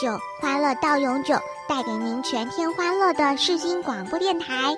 [0.00, 1.34] 九，欢乐到永久，
[1.68, 4.76] 带给您全天欢乐的世新广播电台。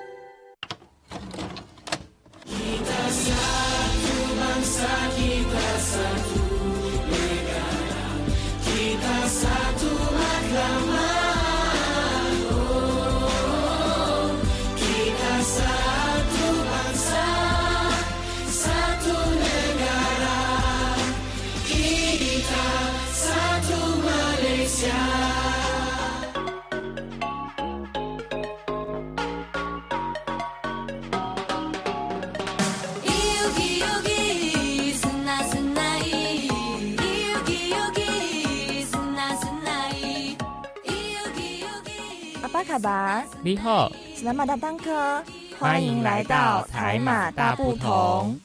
[42.81, 45.23] 巴，你好，是南马大当科，
[45.59, 48.41] 欢迎来到台马大不同。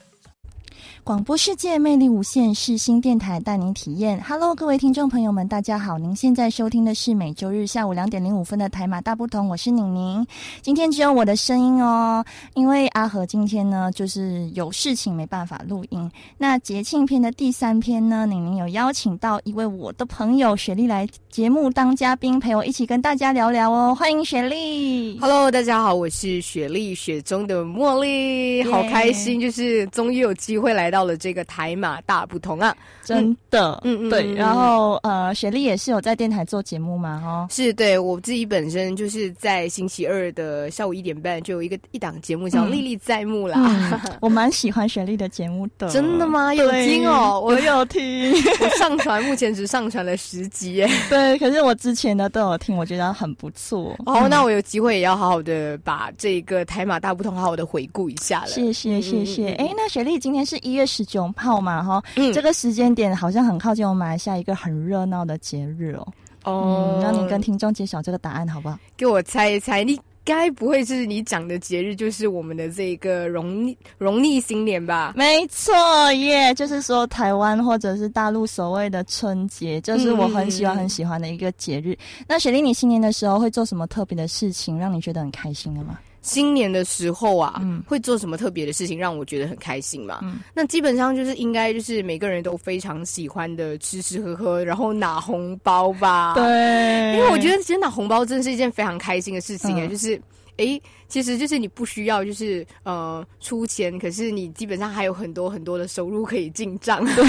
[1.06, 4.20] 广播世界魅力无限，是新电台带您体验。
[4.26, 5.96] Hello，各位听众朋友们，大家好！
[5.96, 10.26] 您现在收听的是每周日下午两点零五分的台马大不同，我是宁宁。
[10.62, 16.10] 今天只有我的声音哦，因为阿和今天呢就是有事情没办法录音。
[16.36, 23.94] 那节庆篇的第三篇呢，宁宁有邀请到一位我的朋友雪莉来节目当嘉宾，陪我一起跟大家聊聊哦。
[23.96, 30.95] 欢迎雪莉！Hello，大家好，我是雪莉，雪中的茉莉，好开心，就是终于有机会来到。
[30.96, 34.32] 到了这个台马大不同啊，真的，嗯嗯，对。
[34.32, 44.00] 然后呃，雪莉也是有在电台做节目嘛，哦，是对我自己本身就是在星期二的下午一点半就有一个一档节目叫《历历在目》啦。
[44.22, 46.54] 我蛮喜欢雪莉的节目的，真的吗？
[46.54, 48.32] 有听哦，我有听。
[48.58, 51.36] 我上传目前只上传了十集， 对。
[51.38, 53.94] 可是我之前的都有听，我觉得很不错。
[54.06, 58.48] 哦，那我有机会也要好好的把这个台马大不同好好的回顾一下了。
[58.48, 59.52] 谢谢谢谢。
[59.56, 60.85] 哎，那雪莉今天是一月。
[60.86, 66.06] 十九号嘛，哈，这个时间点好像很靠近我们马来西亚一个很热闹的节日哦。
[66.44, 68.78] 哦，让你跟听众揭晓这个答案好不好？
[68.96, 75.12] 给我猜一猜，你该不会是你讲的节日就是我们的这个农农历新年吧？
[75.16, 75.74] 没错
[76.12, 81.98] 耶，就是说台湾或者是大陆所谓的春节，就是我很喜欢很喜欢的一个节日。
[82.28, 85.98] 那雪莉，你新年的时候会做什么特别的事情，让你觉得很开心的吗？
[86.26, 90.20] 新年的时候啊，会做什么特别的事情让我觉得很开心嘛？
[90.52, 96.34] 那基本上就是应该就是每个人都非常喜欢的吃吃喝喝，然后拿红包吧。
[96.34, 100.20] 对，因为我觉得其实拿红包真的是一件非常开心的事情哎，就是
[100.58, 100.80] 哎。
[101.08, 107.04] 其实就是你不需要，就是呃出钱，可是你基本上还有很多很多的收入可以进账。
[107.14, 107.24] 对，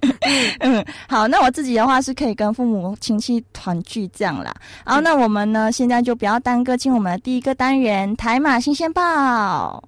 [0.60, 4.50] 嗯，好，那我自己的话是可以跟父母亲戚团聚这样啦。
[4.82, 9.86] 然后那我们呢，现在就不要耽搁进我们的第一个单元——台马新鲜报。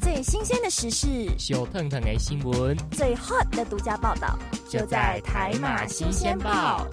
[0.00, 4.38] 最新鲜的时事，小腾腾的新闻，最 hot 的独家报道，
[4.68, 6.86] 就在台马新鲜报。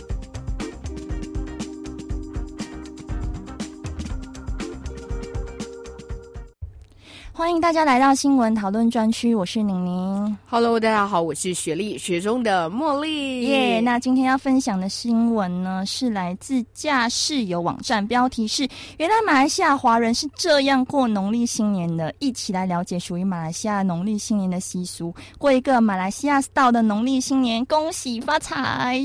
[7.39, 10.37] 欢迎大家来到新闻讨论专区，我是宁宁。
[10.49, 13.43] Hello，大家好，我是雪莉，雪中的茉莉。
[13.43, 18.67] 耶，那今天要分享的新闻呢，是来自驾驶游网站，标题是
[18.99, 22.13] “原来马来西亚华人是这样过农历新年的”。
[22.19, 29.01] 一起来了解属于马来西亚农历新年的习俗，过一个马来西亚 style 的农历新年，恭喜发财。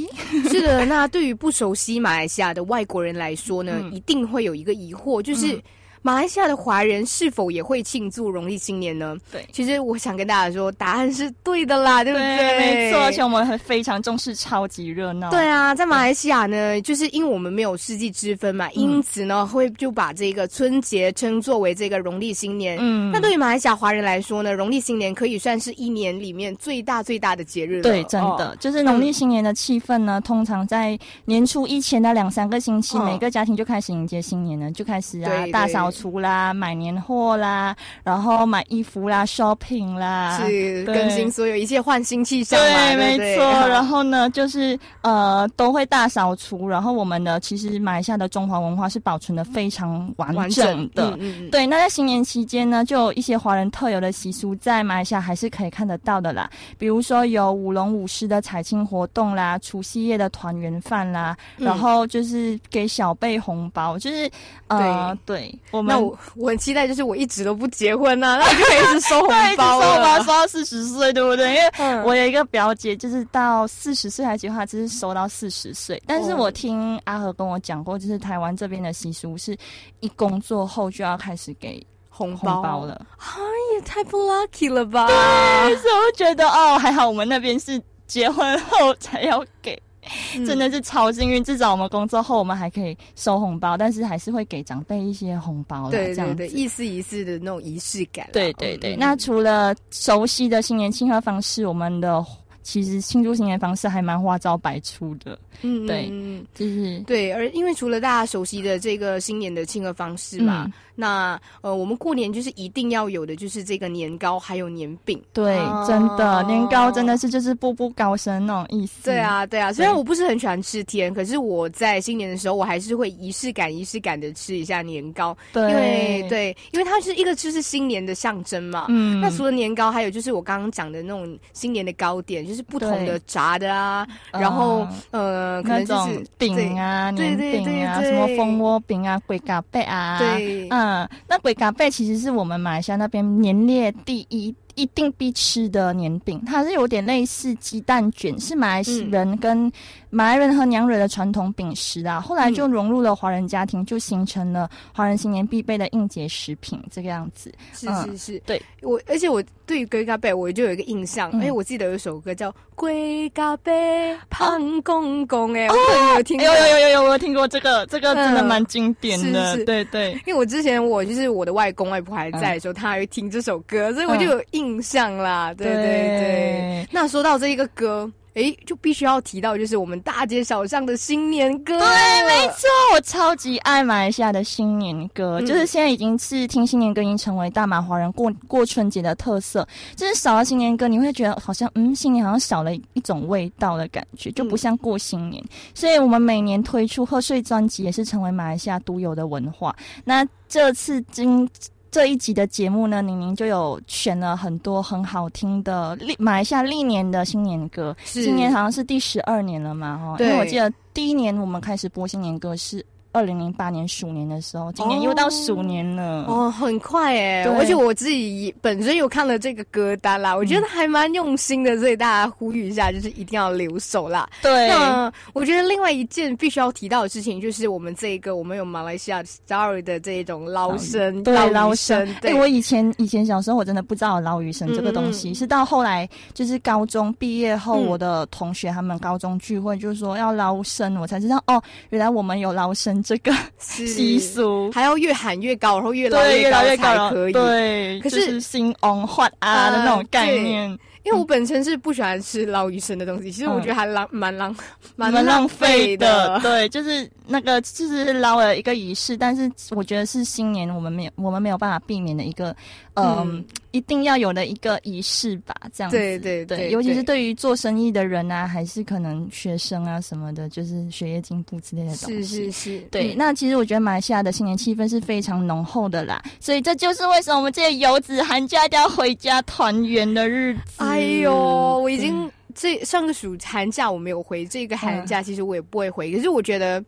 [0.51, 5.63] 是的，那对于不熟悉马来西亚的外国人来说呢， 一定会有一个疑惑，就是。
[6.07, 9.17] 马来西亚的华人是否也会庆祝农历新年呢？
[9.33, 12.59] 对，其实我想跟大家说，答案是对的啦，对不对？
[12.59, 15.31] 没错，而且我们很非常重视，超级热闹。
[15.31, 22.77] 对啊，在马来西亚呢，就是因为我们没有世纪之分嘛，因此呢，会就把这个春节称作为这个农历新年。
[22.79, 27.83] 嗯，那对于马来西亚华人来说呢，农历新年可以算是一年里面最大最大的节日了。
[27.83, 35.91] 对，真的，就是农历新年的气氛呢，通常在年初一前的两三个星期，每个家庭就开始迎接新年了，就开始啊大扫。
[35.95, 43.45] 除啦，买年货啦，然后买衣服啦，shopping 啦，是更新所有一切，换新气象对，没错。
[43.69, 46.67] 然后呢，就是呃，都会大扫除。
[46.69, 51.49] 然后我们呢其实马来西亚的中华文化是保存的非常完整的嗯。
[51.51, 56.51] 对，那在新年期间呢，就有一些华人特有的习俗，在马来西亚还是可以看得到的啦。
[56.77, 64.29] 比如说有舞龙舞狮的彩青活动啦，除夕夜的团圆饭啦，然后就是给小辈红包，就是
[64.67, 65.84] 呃，对我。
[65.87, 71.55] 那我我很期待，就是我一直都不结婚呢，那就可以一直 收红包，收红包收到四十岁，对不对？
[71.55, 76.03] 因为我有一个表姐，就是到四十岁还结婚，只是收到四十岁。
[76.07, 79.57] 但是我听阿和跟我讲过，就是台湾这边的习俗是
[80.01, 82.95] 一工作后就要开始给红包了。
[83.17, 83.37] 啊，
[83.75, 85.07] 也太不 lucky 了吧？
[85.07, 87.81] 对，所以我觉得哦，还好我们那边是。
[88.07, 89.83] 结婚后才要给。
[90.47, 98.29] 真的是超幸运，至少我们工作后我们还可以收红包，但是还是会给长辈一些红包对对对，意思意思的那种仪式感。
[98.33, 102.25] 对对对，那除了熟悉的新年庆贺方式，我们的
[102.63, 105.39] 其实庆祝新年方式还蛮花招百出的。
[105.63, 106.11] 嗯，对，
[106.55, 110.73] 就是对，而因为除了大家熟悉的这个新年的庆贺方式嘛。
[110.95, 115.21] 那呃，我们过年就是一定要有的，就是这个年糕还有年饼。
[115.33, 115.57] 对，
[115.87, 119.05] 真的年糕真的是就是步步高升那种意思。
[119.05, 119.73] 对啊，对啊。
[119.73, 125.37] 虽然我不是很喜欢吃甜，可是我在新年的时候，我还是会仪式感、仪式感的吃一下年糕。
[125.53, 128.87] 对，因为对，因为它是一个就是新年的象征嘛。
[128.89, 129.21] 嗯。
[129.21, 140.84] 那除了年糕，还有就是我刚刚讲的那种新年的糕点，就是不同的炸的啊，然后呃，可能就是饼啊、年饼啊，什么蜂窝饼啊、龟嘎贝啊，对，嗯。
[140.85, 144.55] 嗯，那鬼嘎贝其实是我们马来西亚那边年列第一。
[144.77, 149.71] 一定必吃的年饼，它是有点类似鸡蛋卷，是马来人跟
[150.11, 152.21] 马来人和娘惹的传统饼食啊。
[152.21, 157.55] 后来就融入了华人家庭，就形成了华人新年必备的应节食品这个样子。
[157.73, 170.13] 是是是，对我，而且我对于龟咖贝我就有一个印象，哎，我记得有一首歌叫《龟嘎贝胖公公》，哎，我有听，有有有有有，我有听过这个，这个真的蛮经典的，对对。
[170.27, 174.65] 因为我之前我就是我的外公外婆还在的时候，他还会听这首歌，所以我就有印。
[174.65, 176.89] 印象啦，对对对。
[176.91, 181.79] 那说到这一个歌，哎，就必须要提到，就是我们大街小巷的新年歌。
[181.79, 189.67] 对，没错，我超级爱马来西亚的新年歌，就是现在已经是听新年歌已经成为大马华人过过春节的特色。
[189.95, 195.43] 就是少了新年歌，你会觉得好像嗯，新年好像少了一种味道的感觉，就不像过新年。
[195.73, 199.75] 所以我们每年推出贺岁专辑，也是成为马来西亚独有的文化。
[200.05, 201.49] 那这次今
[201.95, 212.85] 这一集的节目呢，宁宁就有选了很多很好听的历马来西亚历年的新年歌，今年好像是第十二年了嘛，哈，因为我记得第一年我们开始播新年歌是。
[213.15, 217.45] 二零零八年鼠年的时候，今年又到鼠年了哦，很快哎！
[217.45, 224.29] 而且我自己本身有看了这个歌单啦，我觉得还蛮用心的，所以大家呼吁一下，就是一定要留守啦。
[224.43, 232.13] 对，那我觉得另外一件必须要提到的事情，就是我们这一个我们有马来西亚 Star 的这一种捞生，对捞生。
[232.21, 243.04] 对，我以前以前小时候我真的不知道捞鱼生这个东西，是到后来就是高中毕业后，我的同学他们高中聚会就是说要捞生，我才知道哦，原来我们有捞生。
[243.05, 247.33] 这个习俗还要越喊越高，然后越来越高才可以。
[247.33, 250.77] 对，可是新翁换啊的那种概念。
[251.05, 254.57] 因为我本身是不喜欢吃捞鱼生的东西，其实我觉得还浪蛮浪
[254.97, 256.41] 蛮浪费的。
[256.41, 262.57] 对，就是那个就是捞了一个仪式，但是我觉得是新年我们没有我们没有办法避免的一个
[262.95, 263.45] 嗯。
[263.75, 265.97] 一定要有的一个仪式吧，这样子。
[265.97, 272.23] 对对对，尤其是对于做生意的人啊，还是可能学生啊什么的，就是学业进步之类的东西。
[272.23, 273.17] 是是是，对。
[273.17, 280.61] 那其实我觉得马来西亚的新年气氛是非常浓厚的啦，所以这就是为什么我们这些游子寒假都要回家团圆的日子。
[280.77, 286.81] 哎呦，我已经这上个暑寒假我没有回，这个寒假其实我也不会回，可是我觉得。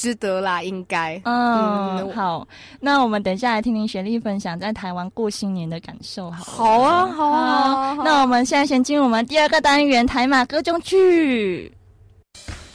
[0.00, 1.20] 值得啦，应该。
[1.24, 2.48] 嗯，好，
[2.80, 6.42] 那我们等下来听听雪莉分享在台湾过新年的感受，好。
[6.42, 7.94] 好啊，好啊。
[8.02, 11.70] 那我们现在先进入我们第二个单元——台马歌中剧。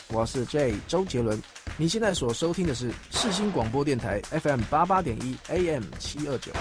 [0.09, 1.41] 我是 J 周杰伦，
[1.77, 6.51] 你现在所收听的是世新广播电台 FM 八八点一 AM 七二九。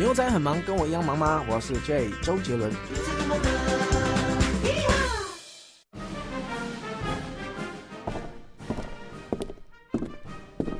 [0.00, 1.44] 牛仔很忙，跟我一样忙吗？
[1.48, 2.72] 我是 J 周杰伦。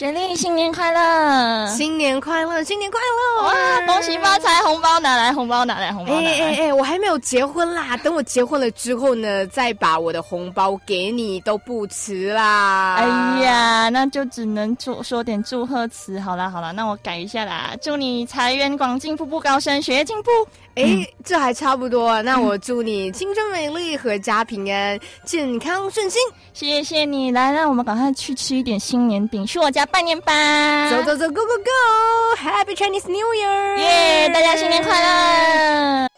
[0.00, 1.66] 雪莉，新年快乐！
[1.66, 2.64] 新年快乐！
[2.64, 3.46] 新年快乐！
[3.46, 4.62] 哇，恭喜发财！
[4.62, 6.30] 红包拿来，红包拿来，红包拿来！
[6.30, 12.94] 哎哎哎，我还没有结婚啦，等我结婚了之后呢，再把我的红包给你都不迟啦。
[12.94, 16.18] 哎呀，那就只能祝说点祝贺词。
[16.18, 20.30] 好啦好啦，那我改一下啦，祝你财源广进，步步高升，学业进步。
[20.76, 22.22] 哎，这还差不多。
[22.22, 26.22] 那我祝你青春美丽，阖家平安，健康顺心。
[26.52, 30.90] 谢谢你，来，让我们赶快去吃一点新年饼，去我家拜年吧。
[30.90, 33.76] 走走走，Go Go Go！Happy Chinese New Year！
[33.78, 36.08] 耶，大家新年快乐！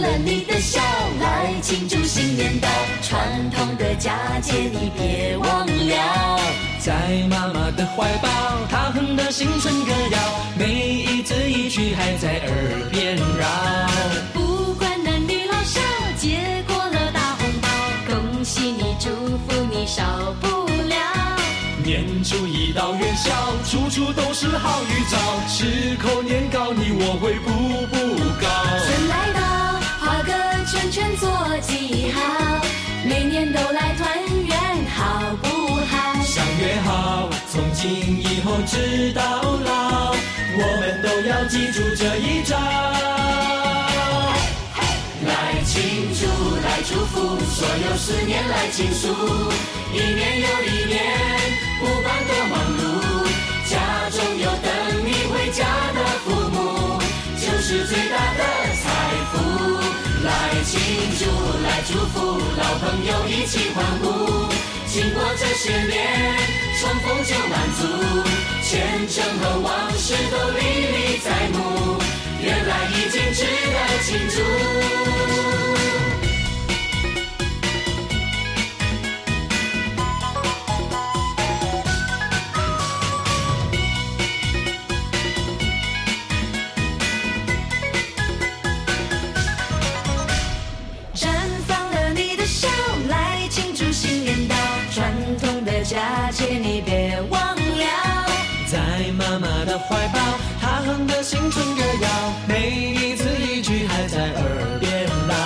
[0.00, 0.80] 了你的笑，
[1.20, 2.68] 来庆祝新年到，
[3.02, 6.40] 传统的佳节你别忘了。
[6.80, 6.92] 在
[7.28, 8.28] 妈妈的怀抱，
[8.70, 10.18] 她哼的新春歌谣，
[10.56, 13.46] 每一字一句还在耳边绕。
[14.32, 15.80] 不管男女老少，
[16.16, 17.68] 接过了大红包，
[18.06, 19.10] 恭喜你，祝
[19.46, 20.02] 福你，少
[20.40, 20.96] 不了。
[21.84, 23.30] 年初一到元宵，
[23.64, 27.48] 处处都是好预兆，吃口年糕，你我会步
[27.86, 27.96] 步
[28.40, 28.46] 高。
[28.86, 29.47] 春来到，画
[30.90, 31.28] 做
[31.60, 32.60] 记号，
[33.04, 34.08] 每年都来团
[34.46, 34.58] 圆，
[34.96, 36.22] 好不好？
[36.22, 37.90] 相约好，从今
[38.22, 40.14] 以后直到老，
[40.56, 42.56] 我们都要记住这一招。
[45.26, 46.26] 来庆祝，
[46.64, 49.08] 来祝福，所有思念来倾诉，
[49.92, 51.04] 一年又一年，
[51.80, 52.80] 不管多忙碌，
[53.68, 56.98] 家中有等你回家的父母，
[57.36, 58.42] 就是最大的
[58.82, 58.86] 财
[59.32, 59.57] 富。
[60.24, 60.80] 来庆
[61.18, 61.24] 祝，
[61.62, 64.48] 来祝福，老朋友一起欢呼，
[64.86, 66.36] 经过这些年，
[66.80, 67.86] 重逢就满足，
[68.62, 71.98] 前程和往事都历历在目，
[72.42, 75.77] 原来已经值得庆祝。
[100.88, 102.08] 她哼的新春歌谣，
[102.48, 105.36] 每一字一句还在耳边绕。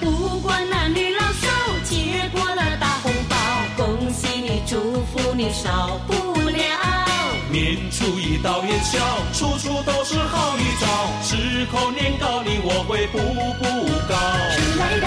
[0.00, 1.46] 不管男女老少，
[1.84, 3.36] 接过了大红包，
[3.76, 6.14] 恭喜你，祝福你，少不
[6.50, 6.58] 了。
[7.48, 8.98] 年初一到元宵，
[9.32, 14.16] 处处都是好预兆，吃口年糕，你我会步步高。
[14.50, 15.06] 春来到，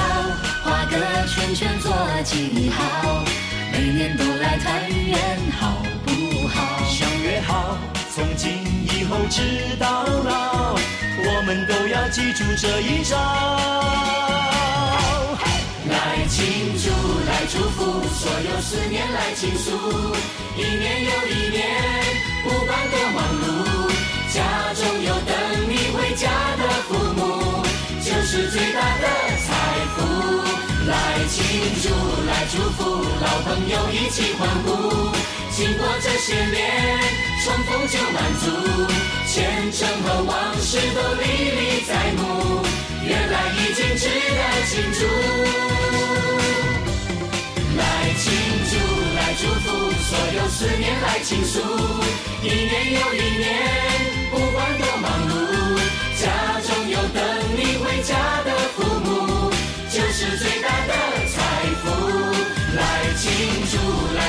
[0.64, 1.92] 画个圈圈做
[2.24, 3.26] 记号，
[3.74, 6.86] 每年都来团圆，好不好？
[6.88, 7.78] 相约好，
[8.16, 8.64] 从今
[9.00, 9.42] 以后直
[9.80, 13.16] 到老，我们都要记住这一招。
[15.88, 16.92] 来庆祝，
[17.24, 19.72] 来祝福，所有思念来倾诉，
[20.58, 21.64] 一年又一年，
[22.44, 23.88] 不管多忙碌，
[24.34, 25.32] 家中有等
[25.70, 26.28] 你回家
[26.58, 27.64] 的父母，
[28.04, 29.08] 就是最大的
[29.48, 29.48] 财
[29.96, 29.98] 富。
[30.90, 30.94] 来
[31.30, 31.40] 庆
[31.82, 31.88] 祝，
[32.28, 32.84] 来祝福，
[33.22, 34.68] 老朋友一起欢呼，
[35.60, 36.58] 经过这些年，
[37.44, 38.48] 重逢就满足，
[39.28, 42.64] 前程和往事都历历在目，
[43.04, 44.40] 原来已经值得
[44.70, 45.00] 庆祝。
[47.76, 47.84] 来
[48.16, 48.32] 庆
[48.72, 48.74] 祝，
[49.18, 49.68] 来祝福，
[50.00, 51.60] 所有思念来倾诉，
[52.42, 53.52] 一年又一年，
[54.32, 55.32] 不管多忙碌，
[56.22, 56.24] 家
[56.62, 57.22] 中有等
[57.58, 58.50] 你回家的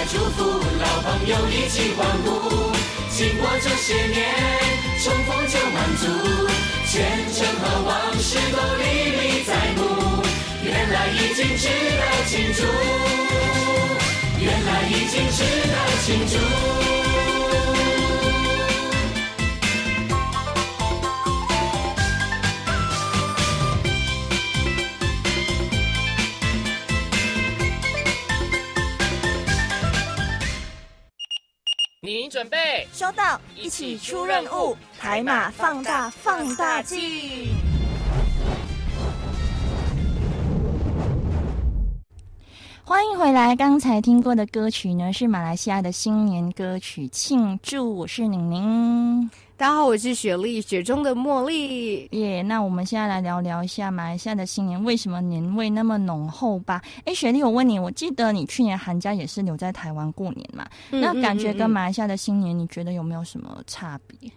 [0.01, 0.43] 来祝福，
[0.81, 2.73] 老朋友一起欢呼，
[3.11, 4.33] 经过这些年，
[5.05, 6.07] 重逢就满足，
[6.87, 10.23] 前程和往事都历历在目，
[10.65, 12.63] 原来已经值得庆祝，
[14.43, 17.00] 原来已经值得庆祝。
[33.13, 36.99] 到，一起出任务，台马放大放大镜。
[42.85, 43.55] 欢迎回来！
[43.55, 47.77] 刚才听过的歌曲呢，是马来西亚的新年歌曲《庆祝》。
[47.89, 52.09] 我是宁宁，大家好，我是雪莉，雪中的茉莉。
[52.13, 56.81] 耶、那我们现在来聊聊一下马来西亚的新年为什么年味那么浓厚吧。
[57.05, 60.67] 哎，雪莉，我问你，我记得你去年寒假也是留在台湾过年嘛？
[60.93, 64.31] 嗯那感觉跟马来西亚的新年，你觉得有没有什么差别？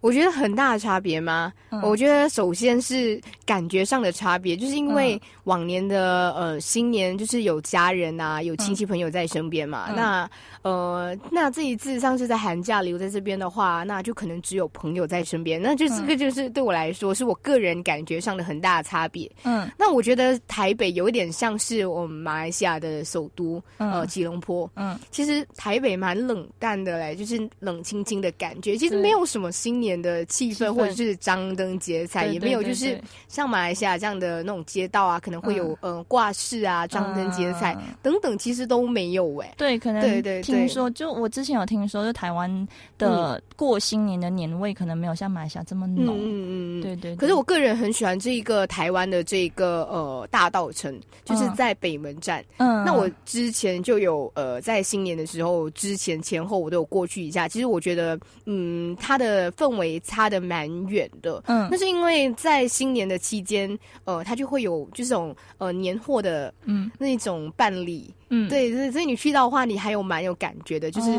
[0.00, 1.52] 我觉得很大的差别吗？
[1.70, 9.86] 嗯我觉得首先是感觉上的差别，就是因为往年的呃新年就是有家人啊，有亲戚朋友在身边嘛。
[9.90, 10.30] 嗯那
[10.62, 19.30] 呃，那这一次上次在寒假留在这边的话，那就可能只有朋友在身边，那就这个就是对我来说是我个人感觉上的很大的差别。
[19.44, 24.68] 嗯那我觉得台北有一点像是我们马来西亚的首都，呃，嗯吉隆坡。
[24.74, 28.76] 嗯，其实台北蛮冷淡的嘞，就是冷清清的感觉。
[28.76, 39.54] 其实没有什么新年年的气氛，或者是张灯结彩，也没有就是像马来西亚这样的那种街道啊，可能会有呃挂饰啊、张灯结彩等等，其实都没有哎。
[39.56, 42.68] 对，可能对对听说，就我之前有听说，就台湾
[42.98, 46.16] 的过新年的年味可能没有像马来西亚这么浓。
[46.18, 47.16] 嗯嗯嗯，对对。
[47.16, 52.44] 可是我个人很喜欢这一个台湾的这个呃大道城，就是在北门站。
[52.58, 57.48] 嗯，那我之前就有呃在新年的时候之前前后我都有过去一下。
[57.48, 61.42] 其实我觉得，嗯，它的氛围差的蛮远的。
[61.46, 68.12] 嗯，那是因为在新年的期间，呃，它就会有就是这种呃年货的嗯那种办理。
[68.30, 71.12] 嗯，对，所以所以你去到的话，你还有蛮有感觉的，就是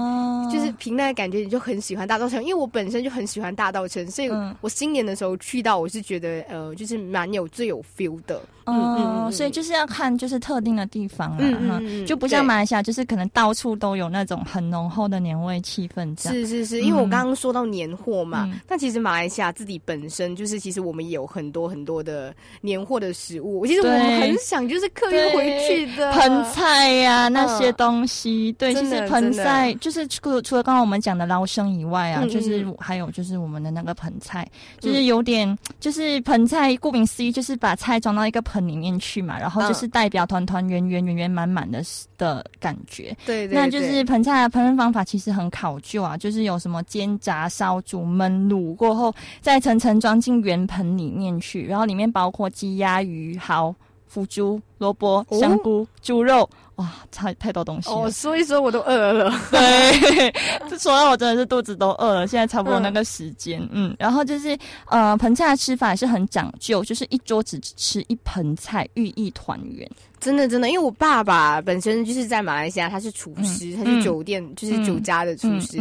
[0.52, 2.40] 就是凭那个感觉，你就很喜欢大稻城。
[2.44, 4.30] 因为我本身就很喜欢大稻城，所以
[4.62, 8.40] 我新年的时候去到，我是觉得呃，就是蛮有最有 feel 的。
[8.72, 16.20] 嗯嗯，所以就是要看就是特定的地方啦哈，就不像马来西亚，就是可能到处都有那种很浓厚的年味气氛。
[16.22, 23.66] 是是是，因为我刚刚说到年货嘛，但其实马来西亚自己本身就是，其实我们也有很多很多的年货的食物。
[23.66, 26.12] 其实我们很想就是客运回去的。
[26.12, 26.90] 盆菜。
[27.00, 34.46] 呀，那些东西，对，其实盆菜就是除除了刚刚我们讲的捞生以外啊，就是还有就是我们的那个盆菜，
[34.80, 41.84] 就是有点就是盆菜，顾名思义就是把菜装到一个盆里面去嘛，然后就是代表团团圆圆圆圆满满的
[42.18, 43.16] 的感觉。
[43.26, 53.76] 对，那就是盆菜的烹饪方法其实很考究啊，就是有什么煎炸烧煮焖卤过后，再层层装进圆盆里面去，然后里面包括鸡鸭鱼蚝。
[54.12, 58.10] 腐竹、萝卜、香菇、猪肉，哇，太太多东西哦！
[58.10, 59.30] 说一说我都饿了。
[59.52, 60.34] 对，
[60.70, 62.26] 这 说到我真的是肚子都饿了。
[62.26, 64.58] 现在差不多那个时间，嗯，然后就是
[64.88, 69.90] 呃，盆菜的吃法也是很讲究，就是一桌只吃一盆菜，寓意团圆。
[70.20, 75.80] 真的，真的，因为我爸爸本身就是在马来西亚，他是厨师，他是酒店，就是酒家的厨师。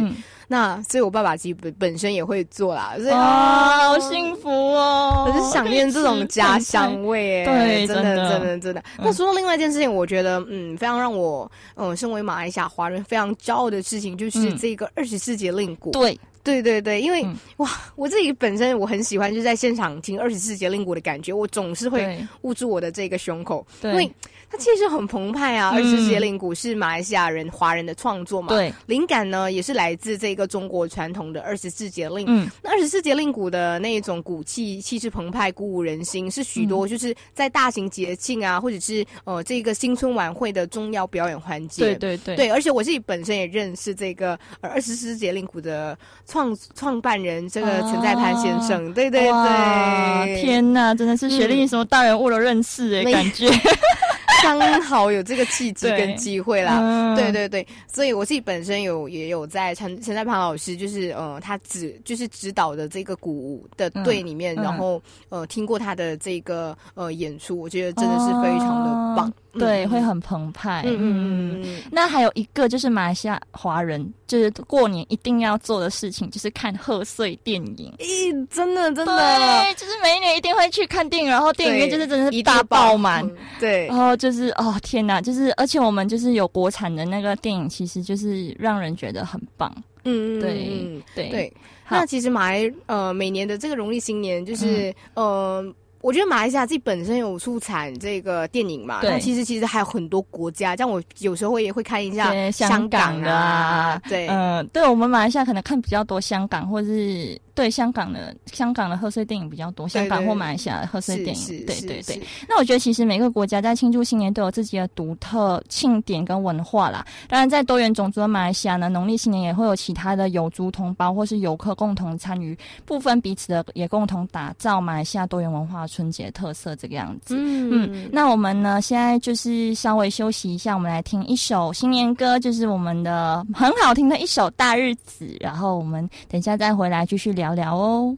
[0.51, 2.93] 那所以，我爸爸其实本本身也会做啦。
[2.97, 5.27] 所以啊，好幸福哦！
[5.27, 8.83] 我是想念这种家乡味， 对，真的，真的，真的。
[8.97, 15.91] 那说到另外一件事情，我觉得，嗯，非常让我，嗯，身为马来西亚华人非常骄傲的事情，就是这个二十四节令鼓。
[15.91, 16.19] 对。
[16.43, 17.25] 对对对，因为
[17.57, 24.11] 哇，我自己本身我很喜欢就在现场听二十四节令鼓的感觉，我总是会捂住我的这个胸口，因为
[24.49, 25.69] 它其实很澎湃啊。
[25.69, 32.25] 二十四节令鼓是马来西亚人华人的创作嘛，对，灵感呢也是来自这个中国传统的二十四节令。
[32.27, 41.81] 嗯，那二十四节令鼓的那一种鼓气气势澎湃，鼓舞人心，是许多就是在大型节庆啊，或者是呃这个新春晚会的重要表演环节。
[41.81, 45.97] 对对对，对，而且我自己本身也认识这个二十四节令鼓的。
[46.25, 53.49] 创创办人这个陈在潘先生，对对对，天哪，真的是学历什么大人物都认识哎，感觉。
[54.41, 70.83] 刚好有这个契机跟机会啦，对对对，所以我自己本身有也有在陈陈在鹏老师，就是呃，他指就是指导的这个鼓舞的队里面，然后呃，听过他的这个呃演出，我觉得真的是非常的棒，对，会很澎湃。
[70.85, 71.81] 嗯嗯嗯。
[71.91, 77.93] 那还有一个就是马来西亚华人，就是过年一定要做的事情，就是看贺岁电影。
[77.99, 84.28] 咦，真的真的，对，就是每一年一定会去看电影，然后电影院就是真的是大爆满，对，然后就。
[84.29, 89.73] 就是哦天哪，就是而且我们就是有国产的那个电影，其实就是让人觉得很棒。
[90.03, 91.53] 嗯，对对对。
[91.89, 95.73] 那其实马来呃每年的这个农历新年，就是呃。
[96.01, 112.21] 我觉得马来西亚自己本身有出产这个电影嘛，那其实其实还有很多国家，像我有时候也会看一下香港啊，对，嗯，对我们马来西亚可能看比较多香港或者是对香港的香港的贺岁电影比较多，香港或马来西亚的贺岁电影，对对对。
[112.47, 117.05] 那我觉得其实每个国家在庆祝新年都有自己的独特庆典跟文化啦。
[117.27, 125.85] 当然，在多元种族的马来西亚呢，农历新年也会有其他的有族同胞或是游客共同参与，部分彼此的也共同打造马来西亚多元文化。
[125.85, 138.17] 春节特色这个样子，嗯，那我们呢，现在就是稍微休息一下，我们来听一首新年歌，就是我们的很好听的一首《大日子》，然后我们等一下再回来继续聊聊哦。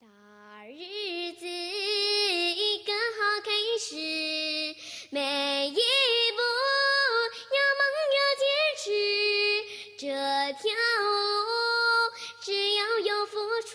[0.00, 0.06] 大
[0.66, 3.94] 日子一个好开始，
[5.10, 5.78] 每一步
[7.52, 7.82] 要梦
[8.16, 8.44] 要坚
[8.78, 8.84] 持，
[9.98, 10.04] 这
[10.54, 10.64] 条
[11.00, 11.04] 路
[12.40, 13.34] 只要有付
[13.66, 13.74] 出。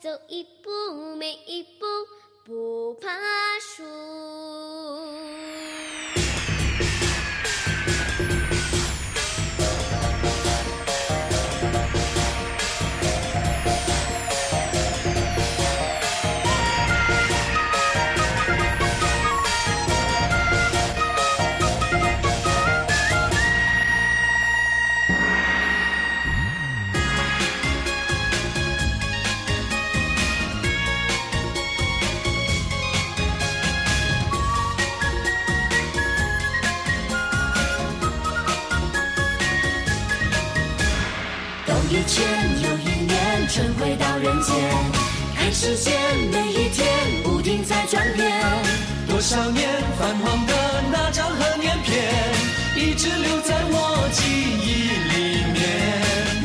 [0.00, 1.86] 走一步，每一步
[2.46, 3.10] 不怕
[3.60, 3.84] 输。
[44.20, 44.54] 人间，
[45.34, 45.94] 看时间
[46.30, 46.86] 每一天
[47.24, 48.30] 不停在转变。
[49.08, 49.66] 多少年
[49.98, 50.52] 泛黄的
[50.92, 52.04] 那张贺年片，
[52.76, 54.20] 一直留在我记
[54.60, 55.58] 忆里面。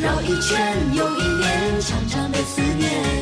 [0.01, 3.14] 绕一圈又一年，长长的思念，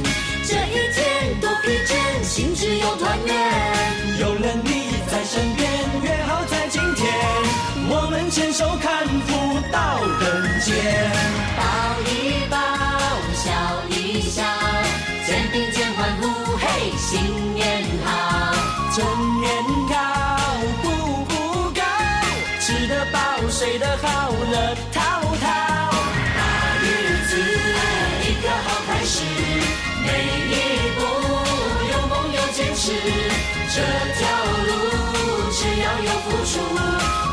[33.76, 34.22] 这条
[34.68, 36.54] 路只要有付出，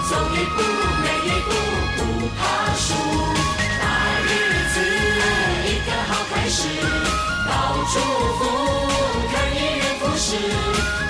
[0.09, 0.57] 走一步
[1.03, 1.51] 每一步
[1.99, 2.01] 不
[2.35, 2.41] 怕
[2.77, 2.89] 输。
[3.79, 3.83] 大
[4.25, 4.27] 日
[4.73, 4.75] 子
[5.67, 6.59] 一个好开始，
[7.47, 7.51] 道
[7.93, 7.95] 祝
[8.39, 8.41] 福，
[9.31, 10.29] 看一人服侍，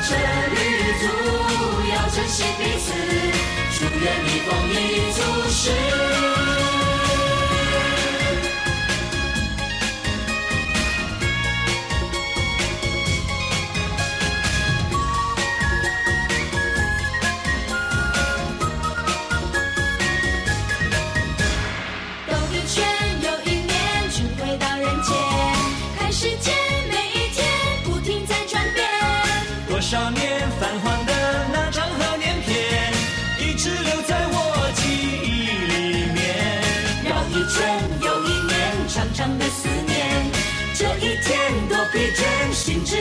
[0.08, 0.10] 这
[0.50, 0.58] 旅
[0.98, 1.06] 途
[1.92, 2.92] 要珍惜彼此，
[3.78, 6.49] 祝愿你丰衣足食。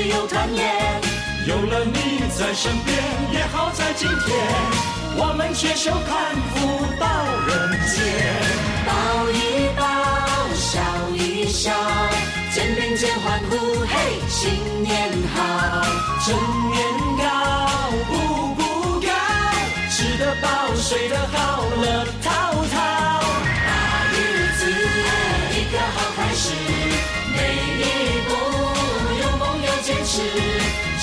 [0.09, 1.01] 有团圆。
[1.45, 2.97] 有了你在身边，
[3.31, 4.35] 也好在今天，
[5.15, 6.57] 我们携手看福
[6.99, 7.05] 到
[7.47, 7.49] 人
[7.87, 7.97] 间。
[8.85, 8.91] 抱
[9.31, 9.81] 一抱，
[10.55, 10.81] 笑
[11.13, 11.71] 一笑，
[12.53, 15.11] 肩并肩欢呼，嘿，新年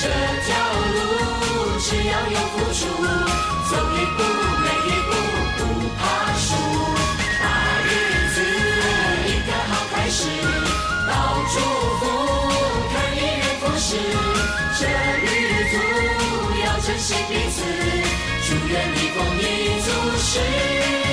[0.06, 0.48] 这条
[0.94, 0.98] 路
[1.80, 2.80] 只要有付出，
[3.68, 4.22] 走一步
[4.62, 5.10] 每一步
[5.58, 5.60] 不
[5.98, 6.00] 怕
[6.38, 6.46] 输。
[7.40, 7.44] 大
[7.82, 7.88] 日
[8.32, 8.36] 子
[9.26, 10.18] 一个好开始，
[11.08, 11.10] 道
[11.52, 11.54] 祝
[11.98, 12.02] 福，
[12.92, 13.88] 看一人服侍，
[14.78, 14.80] 这
[15.24, 15.26] 旅
[15.72, 15.74] 途
[16.64, 17.58] 要珍惜彼此，
[18.46, 19.42] 祝愿你丰衣
[19.80, 19.86] 足
[20.18, 21.05] 食。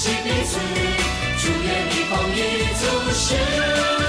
[0.00, 0.58] 惜彼此，
[1.36, 2.38] 祝愿你丰衣
[2.72, 3.99] 足食。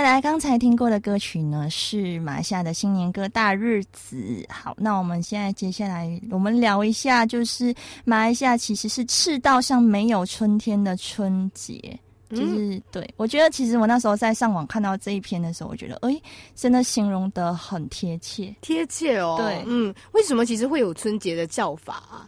[0.00, 0.18] 回来。
[0.18, 4.16] 刚才听过的歌曲呢是马来西亚的新年歌《大日子》。
[4.50, 7.74] 好，那我们现在接下来我们聊一下，就是
[8.06, 11.98] 马来西亚其实是赤道上没有春天的春节。
[12.30, 16.18] 就是、对我觉得，其实我那时候在上网看到这一篇的时候，我觉得，哎，
[16.54, 18.54] 真的形容的很贴切。
[18.62, 19.36] 贴切哦。
[19.38, 22.26] 对嗯，为什么其实会有春节的叫法啊？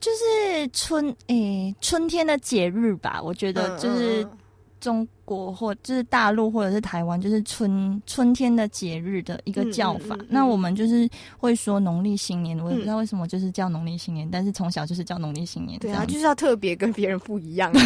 [0.00, 4.38] 就是春诶、春天的节日吧，我觉得嗯就是嗯嗯
[4.80, 10.14] 中国或就是大陆或者是台湾，就是春春天的节日的一个叫法。
[10.14, 11.08] 嗯嗯嗯嗯那我们就是
[11.38, 15.78] 会说农历新年，我也不知道为什么就是叫农历新年，但是从小就是叫农历新年。
[15.80, 17.80] 对啊，就是要特别跟别人不一样啊，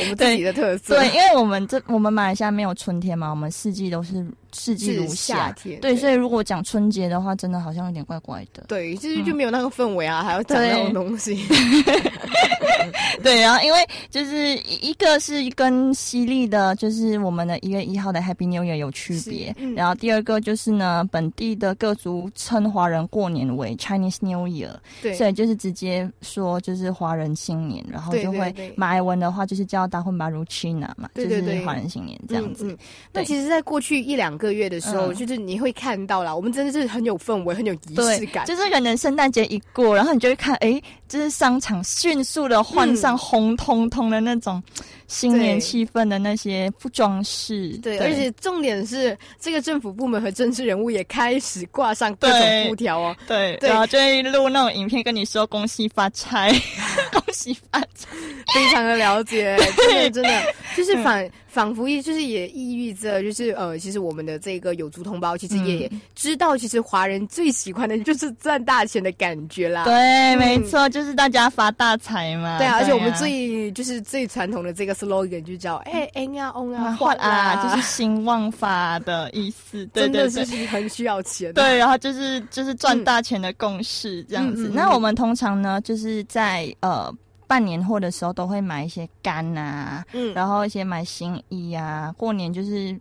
[0.00, 0.96] 我们自己的特色。
[0.96, 8.64] 对，因为我们这我们马来西亚没有春天嘛，我们四季都是四季如是夏天对，对所以如果讲春节的话，真的好像有点怪怪的。
[8.68, 11.44] 对，就是就没有那个氛围啊，还要讲对那种东西。
[13.22, 13.78] 对，然后因为
[14.10, 19.74] 就是一个是跟犀利的，就是我们的一月一号的 Happy New Year 有区别，嗯。
[19.74, 32.66] 然后第二个就是呢，本地的各族称华人过年为 Chinese New Year，对，所以就是直接说就是华人新年，然后就会马来文的话就是叫大混巴如 China 嘛，对对对就是华人新年这样子。
[32.66, 32.78] 嗯嗯。
[33.12, 35.14] 那其实，在过去一两个月的时候，嗯。
[35.20, 38.46] 就是你会看到啦，我们真的是很有氛围，很有仪式感。
[38.46, 44.62] 就是可能圣诞节一过，然后你就会看，哎，就是商场迅速的换上红彤彤的那种
[45.10, 47.76] 新年气氛的那些装饰。
[47.82, 53.16] 对，而且重点是这个政府部门和政治人物也开始挂上各种布条哦。
[53.26, 56.52] 对，然后就会录那种影片跟你说恭喜发财，
[57.12, 58.06] 恭喜发财，
[58.54, 60.42] 非常的了解， 真的真的
[60.76, 61.28] 就是反。
[61.50, 69.82] 仿佛也就是也抑郁着，就是呃，其实我们的这个有族同胞其实也知道，其实华人最喜欢的就是赚大钱的感觉啦。
[69.82, 72.56] 对，没错，就是大家发大财嘛。
[72.58, 79.86] 对啊，而且我们最就是最传统的这个 slogan 就叫哎哎呀哦啊换啊，就是兴旺发的意思。
[79.94, 81.52] 真的是很需要钱。
[81.54, 84.70] 对，然后就是就是赚大钱的共识这样子。
[84.74, 87.12] 那我们通常呢，就是在呃。
[87.50, 92.96] 半年货的时候都会买一些干呐，嗯，然后一些买新衣啊，过年就是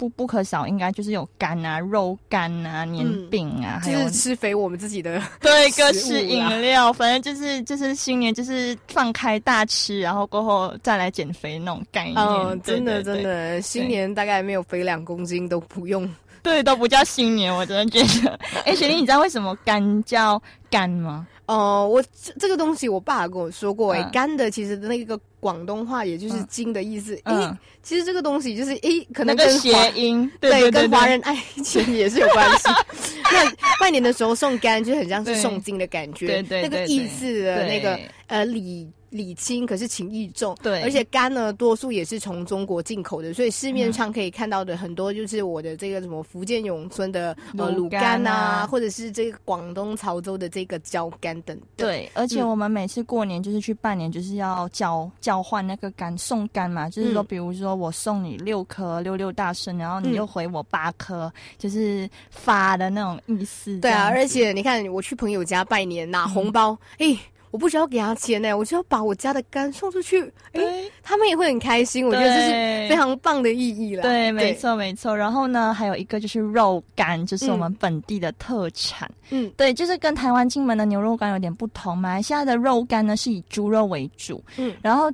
[0.00, 12.16] 不不可少，应该就是有干啊、肉干啊、年饼啊，还有吃肥我们自己的 对各式饮料，反正就是就是新年就是放开大吃，然后过后再来减肥那种概念。
[12.16, 16.10] 嗯，真的真的，新年大概没有肥两公斤都不用，
[16.42, 18.40] 对，都不叫新年，我真的觉得。
[18.64, 21.26] 哎，雪莉，你知道为什么干叫干吗？
[21.50, 27.18] 哦，我这这个东西，我爸跟我说过，哎，干的其实那个广东话也就是金的意思。
[27.24, 32.68] 哎，其实这个东西就是哎，可能跟谐音对，跟华人爱情也是有关系。
[33.32, 38.88] 那拜年的时候送干，就很像是送金的感觉，对对，那个意思的那个呃礼。
[39.10, 51.88] 礼轻可是情意重，对，而且干呢，多数也是从中国进口的，所以市面上可以看到的很多就是我的这个什么福建永春的呃卤干啊，或者是这个广东潮州的这个椒干等等。
[51.88, 63.76] 对，而且我们每次过年就是去拜年，就是要交交换那个干送干嘛，就是说，比如说我送你六颗六六大顺，然后你又回我八颗，就是发的那种意思。
[63.80, 67.18] 对啊，而且你看我去朋友家拜年拿红包，哎。
[67.50, 70.62] 我不需要给他钱呢，我就要把我家的肝送出去，哎，
[71.02, 72.06] 他们也会很开心。
[72.06, 72.50] 我觉得这是
[72.88, 74.02] 非常棒的意义了。
[74.02, 75.16] 对，没错，没错。
[75.16, 79.10] 然后呢，还有一个就是肉干，就是我们本地的特产。
[79.30, 81.96] 嗯，对，就是跟台湾金门的牛肉干有点不同。
[81.96, 85.10] 马来西亚的肉干呢是以猪肉为主，嗯，然后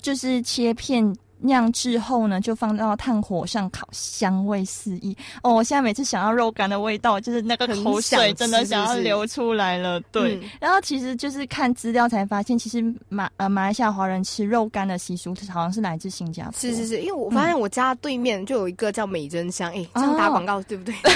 [0.00, 1.14] 就是切片。
[1.40, 5.16] 酿制后呢，就放到炭火上烤，香味四溢。
[5.42, 10.00] 哦，我现在每次想要肉干的味道，就是那个口水真的想要流出来了。
[10.12, 16.52] 对，然后其实就是看资料才发现，其实马呃马来西亚华人吃肉干的习俗，好像是来自新加坡。
[16.58, 20.94] 是是是，因为我发现我家对面就有一个叫美珍香，哎，这样打广告对不对？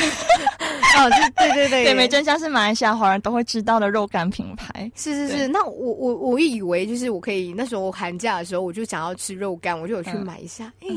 [0.99, 4.91] 哦，对对对对，美珍香是马来西亚华人都会知道的肉干品牌。
[4.95, 10.12] 是是是，那我我我以为就是我可以那时候寒假的时候，我就想要吃肉干，我就有去。
[10.13, 10.89] 去买一下，哎，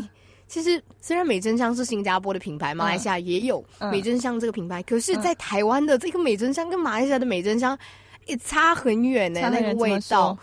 [0.47, 7.77] 其实虽然美珍香是新加坡的品牌，马来西亚也有美珍香这个品牌，可是，在台湾的这个美珍香跟马来西亚的美珍香，
[8.27, 10.37] 也差很远呢，那个味道，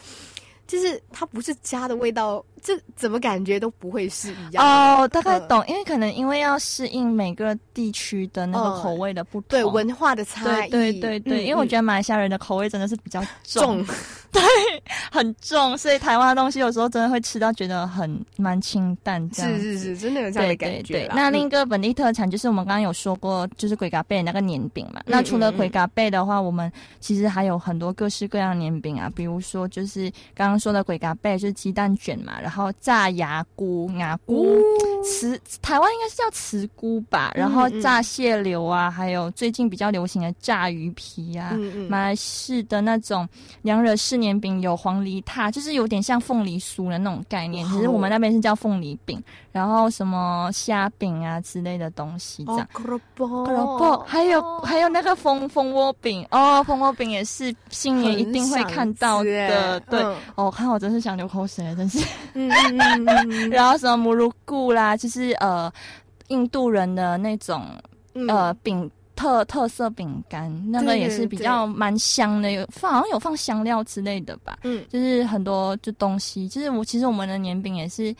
[0.66, 2.44] 就是它不是家的味道。
[2.64, 13.84] 这怎么感觉都不会是一样哦，大概懂，因为可能因为要适应每个地区的那个口味的不同，对文化的差异，对对对，因为我觉得马来西亚人的口味真的是比较重，
[14.34, 14.42] 对，
[15.10, 21.08] 很重，所以台湾的东西有时候真的会吃到觉得很蛮清淡这样，是是是，真的有这样的感觉。
[21.14, 25.02] 那另一个本地特产就是我们刚刚有说过，就是鬼嘎贝那个年饼嘛。
[25.06, 32.72] 那除了鬼嘎贝的话，我们其实还有很多各式各样的年饼啊，比如说就是刚刚说的鬼嘎贝，就是鸡蛋卷嘛，然后。
[32.80, 34.58] 炸牙菇、牙菇、
[35.04, 37.30] 瓷台湾应该是叫瓷菇吧。
[37.34, 41.52] 然后炸蟹柳啊，还有最近比较流行的炸鱼皮啊。
[41.88, 43.28] 马来式的那种
[43.62, 47.66] 凉惹式年饼有黄梨塔，就是有点像凤梨酥的那种概念。
[47.66, 49.22] 其实我们那边是叫凤梨饼。
[49.52, 52.66] 然后什么虾饼啊之类的东西这样。
[54.06, 59.78] 还有还有那个蜂蜂窝饼哦，蜂窝饼也是新年一定会看到的。
[59.90, 60.02] 对，
[60.36, 61.98] 哦，看我真是想流口水了，真是。
[62.32, 65.70] 嗯嗯嗯 然后什么母乳固啦，就是呃
[66.28, 67.66] 印度人的那种
[68.28, 68.90] 呃饼
[69.22, 74.58] 特特色饼干，那个也是比较蛮香的，有放好像有放香料之类的吧。
[74.64, 78.14] 嗯，就是很多就东西，就是我其实我们的年饼也是。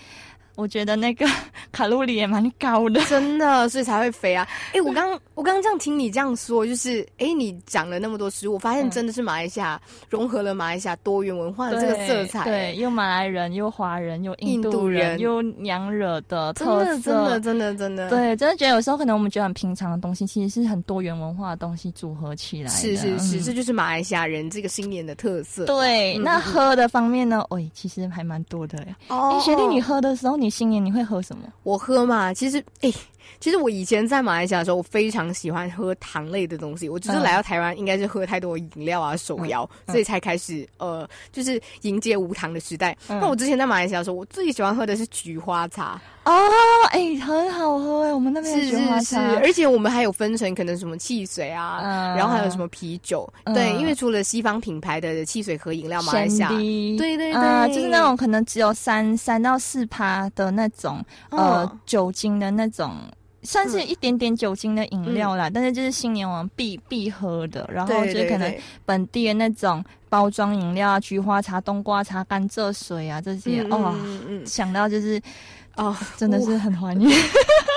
[0.54, 1.26] 我觉得那个
[1.72, 4.46] 卡路里也蛮高的，真的，所以才会肥啊！
[4.74, 25.64] 哎，我刚我刚刚这样听你这样说，就是哎，你讲了那么多食物，我发现真的是马来西亚融合了马来西亚多元文化的这个色彩，对，又马来人，又华人，又印度人，又娘惹的特色，真的，真的，真的，对，真的觉得有时候可能我们觉得很平常的东西，其实是很多元文化的东西组合起来，是是是，这就是马来西亚人这个新年的特色。
[25.64, 27.42] 对，那喝的方面呢？
[27.48, 28.94] 喂，其实还蛮多的哎。
[29.08, 30.41] 哦，学弟，你喝的时候。
[30.42, 31.44] 你新年你会喝什么？
[31.62, 32.92] 我喝嘛，其实哎。
[33.40, 36.88] 其实我以前在马来西亚的时候，我非常喜欢喝糖类的东西。
[36.88, 42.96] 我就是来到台湾，应该是喝太多饮料啊、手摇，所以才开始呃，就是迎接无糖的时代。
[43.08, 46.00] 那我之前在马来西亚的时候，我最喜欢喝的是菊花茶。
[46.24, 46.32] 哦，
[46.92, 53.28] 哎，很好喝哎，我们那边是是是，而且我们还有分成可能什么汽水啊，然后还有什么啤酒。
[53.46, 62.92] 对，因为除了西方品牌的汽水和饮料，马来西亚对对对，就是那种可能只有三三到四趴的那种呃酒精的那种。
[63.42, 73.94] 算是一点点酒精的饮料啦，但是就是新年我们必必喝的，然后就是可能本地的那种包装饮料啊，菊花茶、冬瓜茶、甘蔗水啊这些，哦，
[74.44, 75.20] 想到就是。
[75.74, 77.10] 哦，真的是很怀念。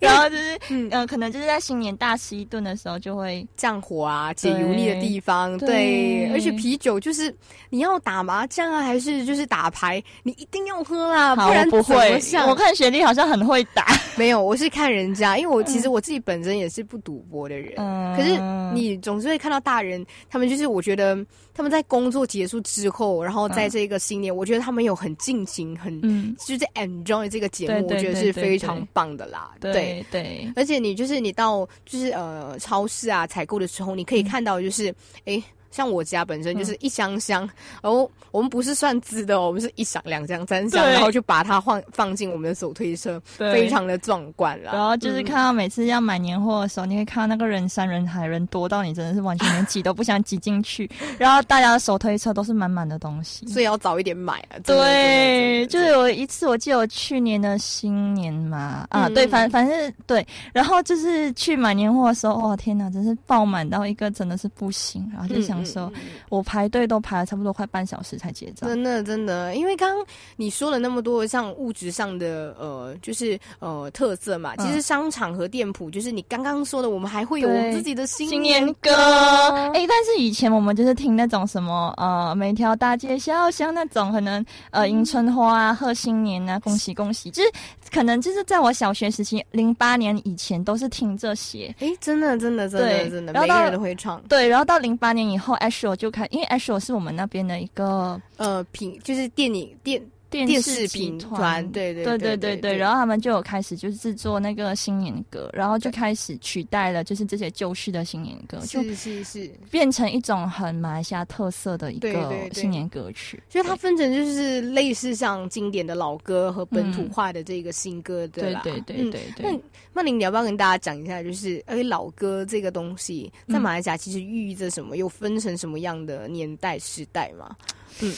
[0.00, 5.56] 然后就是，嗯，可能就是在新年大吃一顿的时候，就会降火啊，解油腻的地方。
[5.58, 7.34] 对，而且啤酒就是
[7.68, 12.20] 你要打麻将啊，还是就是打牌，你一定要喝啊，不然不会。
[12.48, 13.86] 我看雪莉好像很会打，
[14.16, 17.74] 没有，我是看人家，因为我其实我自己本身也是不赌博的人。
[17.76, 18.38] 嗯，可是
[18.74, 21.18] 你总是会看到大人，他们就是我觉得。
[21.60, 26.00] 他们在工作结束之后，然后在这个新年，我觉得他们有很尽情、很
[26.38, 29.50] 就是 enjoy 这个节目，我觉得是非常棒的啦。
[29.60, 34.94] 对对，而且你就是你到就是呃超市啊采购的时候，你可以看到就是
[35.26, 35.42] 哎。
[35.70, 37.48] 像我家本身就是一箱箱，
[37.80, 44.72] 然后我们不是算支的，我们是一箱、两箱、三箱，然后就把它放放进我们的手推车，非常的壮观了。
[44.72, 50.90] 然后就是看到每次要买年货的时候，你会看到那个人山人海，人多到你真的是完全连挤都不想挤进去。
[51.18, 54.58] 然后大家的手推车都是满满的东西，所以要早一点买啊。
[54.64, 65.59] 对，就是有一次，我记得我去年的新年嘛，啊，对，反反正对，然后就是去买年货的时候，哇，天哪，真是爆满到一个真的是不行，然后就想。
[65.64, 65.92] 说，
[66.28, 68.68] 我排队都排了差不多快半小时才结账。
[68.68, 74.56] 真的，真的，因为刚刚你说了那么多像物质上的呃，就是呃特色嘛。
[74.56, 78.90] 其实商场和店铺，就是你刚刚说的，我们还会有我自己的新年歌。
[78.92, 87.50] 哎，但是以前我们就是听那种什么呃，每条大街小巷那种，可能呃迎春花啊、贺新年啊、恭喜恭喜，就是
[87.92, 91.74] 可能就是在我小学时期，零八年以前都是听这些。
[91.80, 94.20] 哎，真的，真的，真的，真的，每个人都会唱。
[94.28, 95.49] 对，然后到零八年以后。
[95.58, 100.02] Ashore 就看，因为 Asho 是我们那边的一个呃品，就是电影电。
[100.30, 113.42] 电视频团，对对对对对对，然后他们就有开始就是制作那个新年歌，然后就开始取代了就是这些旧式的新年歌，是是是，变成一种很马来西亚特色的一个新年歌曲。
[113.48, 119.42] 所以它分成就是类似像经典的老歌和本土化的这个新歌，对对对对对。
[119.42, 119.60] 那
[119.92, 127.56] 曼玲，你要不要跟大家讲一下，就是哎老歌这个东西在马来西亚其实寓意着什么，又分成什么样的年代时代嘛？
[128.00, 128.14] 嗯，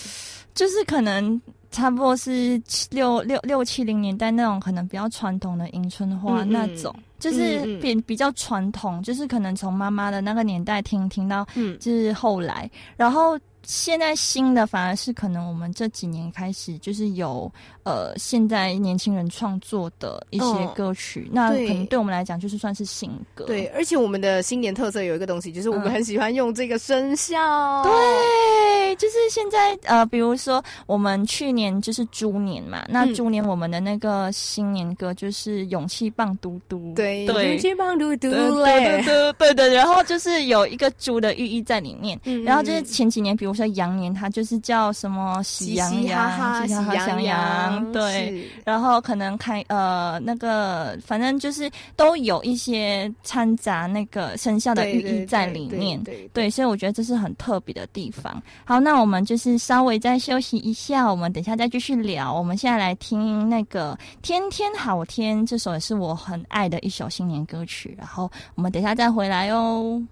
[0.54, 1.40] 就是可能。
[1.72, 11.44] 差不多是七六六六七零年代那种可能比较传统的迎春花那种，就是比比较传统，就是可能从妈妈的那个年代听听到，
[11.80, 13.36] 就是后来，然后。
[13.64, 17.50] 现在新的反而是可能我们这几年开始就是有
[17.84, 23.44] 呃现在年轻人创作的一些歌曲，那可能对我们来讲就是算是新歌。
[23.44, 27.82] 对，而且我们的新年特色有一个东西，就是我们很喜欢用这个生肖。
[27.84, 36.92] 对，就是现在呃，比如说我们去年就是猪年嘛，那猪年我们的那个新年歌就是勇气棒嘟嘟。
[36.96, 38.28] 对，勇气棒嘟嘟
[38.62, 43.51] 嘞，对对对，然后就是有一个猪的寓意在里面，然后就是前几年比如。
[43.54, 48.48] 说羊年，它就是叫什么喜羊羊，喜羊羊，对。
[48.64, 56.50] 然后可能开呃那个，反正就是都有一些掺杂那个生肖的寓意在里面，对。
[56.50, 58.42] 所以我觉得这是很特别的地方。
[58.64, 62.32] 好，那我们就是稍微再休息一下，我们等下再继续聊。
[62.32, 67.94] 我们现在来听那个《天天好天》这首也是我很爱的一首新年歌曲。
[67.98, 70.02] 然后我们等下再回来哦。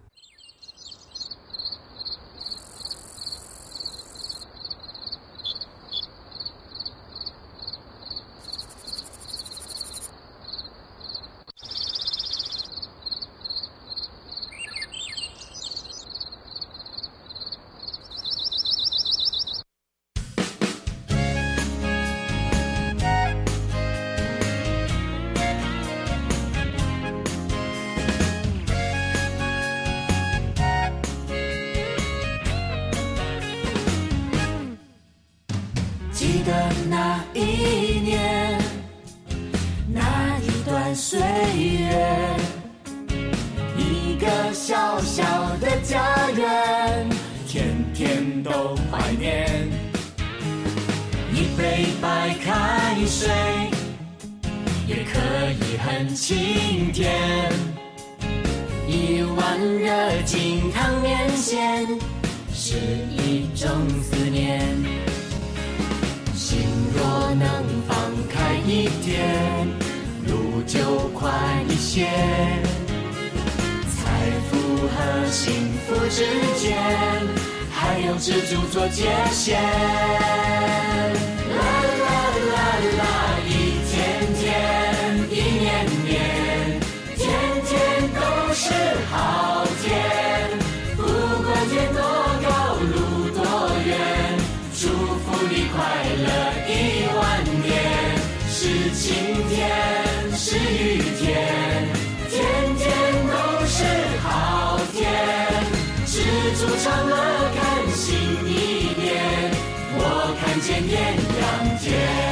[110.61, 112.30] 见艳阳天。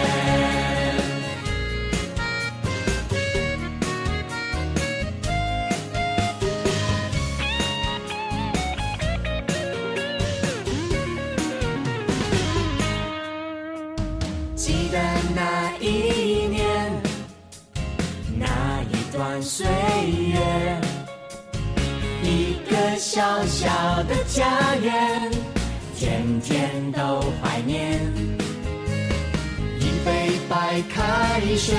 [31.41, 31.77] 开水，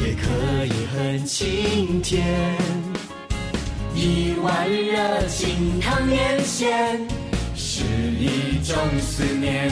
[0.00, 2.26] 也可以很清甜。
[3.94, 6.98] 一碗热清汤面线，
[7.54, 7.84] 是
[8.18, 9.70] 一种思念。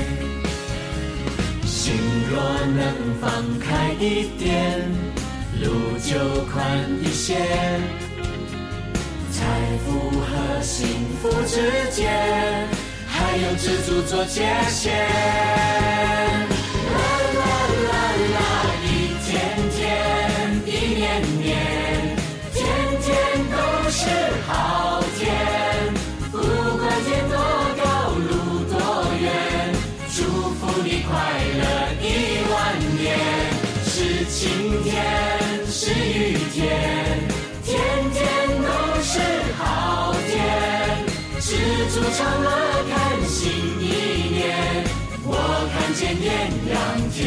[1.64, 1.92] 心
[2.30, 4.78] 若能放开一点，
[5.60, 6.64] 路就宽
[7.02, 7.34] 一些。
[9.32, 9.42] 财
[9.84, 10.86] 富和幸
[11.20, 12.68] 福之间，
[13.08, 16.19] 还有知足做界限。
[24.51, 25.22] 好天。
[26.32, 27.34] 不管天多
[27.78, 27.84] 高，
[28.18, 28.30] 路
[28.68, 28.74] 多
[29.20, 29.24] 远，
[30.14, 30.18] 祝
[30.55, 31.09] 福你快
[31.61, 31.62] 乐
[32.03, 32.05] 一
[32.51, 32.55] 万
[32.98, 33.01] 年。
[33.84, 34.92] 是晴天，
[35.68, 36.59] 是雨天，
[37.64, 37.70] 天
[38.12, 38.18] 天
[38.62, 38.68] 都
[39.03, 39.12] 是
[39.59, 40.30] 好天。
[41.40, 41.48] 知
[41.90, 42.48] 足常乐，
[42.90, 42.94] 看
[43.26, 43.40] 新
[43.80, 43.84] 一
[44.30, 44.84] 年，
[45.24, 45.28] 我
[45.72, 46.28] 看见艳
[46.70, 46.74] 阳
[47.11, 47.18] 天。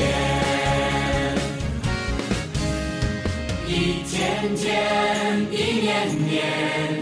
[3.68, 4.68] 一天天，
[5.52, 5.92] 一年
[6.28, 6.93] 年，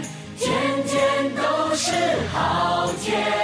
[1.02, 1.90] 天都是
[2.32, 3.41] 好天。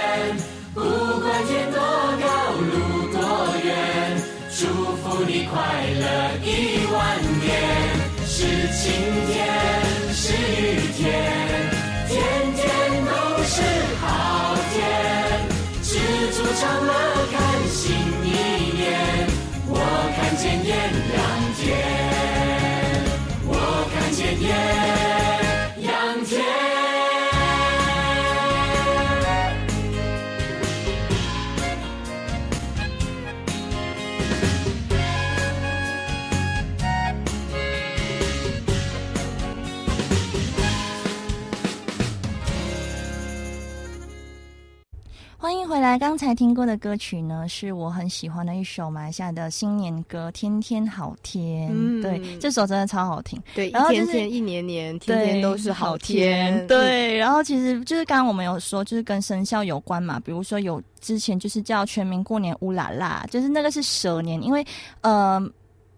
[45.79, 45.97] 回来。
[45.97, 51.69] 刚才听过的歌曲呢，是我很喜欢的一首马来西亚的新年歌《天天好天》。
[51.73, 53.41] 嗯对，这首真的超好听。
[53.55, 56.53] 对，一然后就是天天，一年年，天天都是好天。
[56.53, 56.67] 天。
[56.67, 64.65] 对，然后其实就是刚刚我们有说，就是跟生肖有关嘛，比如说有之前就是叫全民过年乌拉拉，就是那个是蛇年，因为
[64.99, 65.41] 呃。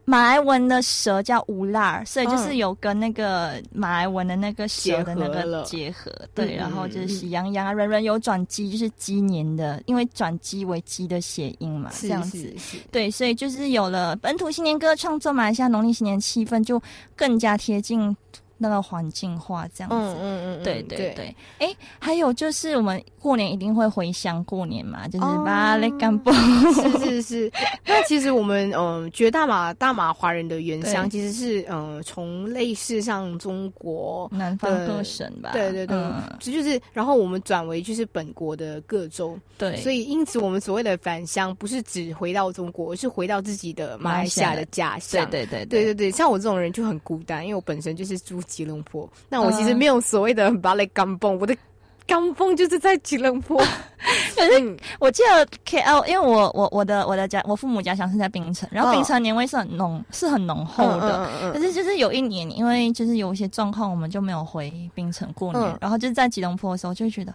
[0.05, 2.57] 马来文的蛇叫乌拉尔，所以就是嗯。
[2.57, 12.53] 有跟那个马来文的那个蛇的那个结合对，嗯然后就是嗯喜羊羊啊，人人有转机，就是鸡年的，因为转机为鸡的谐音嘛，这样子。
[12.91, 16.81] 对，所以就是有了本土新年歌，创作马来西亚农历新年气氛，就
[17.15, 18.15] 更加贴近
[18.61, 19.95] 那个环境化这样子。
[19.95, 25.43] 嗯嗯嗯，对对对，哎，还有就是我们过年一定会回乡过年嘛，就是哦。
[25.43, 27.51] 巴雷干布，是是是。
[27.85, 34.29] 那其实我们嗯、呃，觉得大马大马华人的原乡其实是嗯、呃，从类似像中国。
[34.31, 35.49] 南方各省吧。
[35.53, 36.21] 对对对，嗯。
[36.39, 45.27] 这就是，然后我们转为就是本国的各州，对，所以因此我们所谓的返乡，不是只回到中国，而是回到自己的马来西亚的家乡。
[45.31, 45.65] 对对对。
[45.65, 51.55] 对对对，像我这种人就很孤单，因为我本身就是住吉隆坡，那我其实嗯没有所谓的巴雷钢蹦，我的
[52.05, 53.57] 钢蹦就是在吉隆坡。
[54.35, 61.29] 可是嗯我记得 KL，因为我我我的我的家我父母家乡是在槟城，然后嗯槟城年味是很浓是很浓厚的。
[61.53, 67.33] 可是就是有一年，因为就是有一些状况，我们就没有回槟城过年，嗯然后就是在吉隆坡的时候，就会觉得。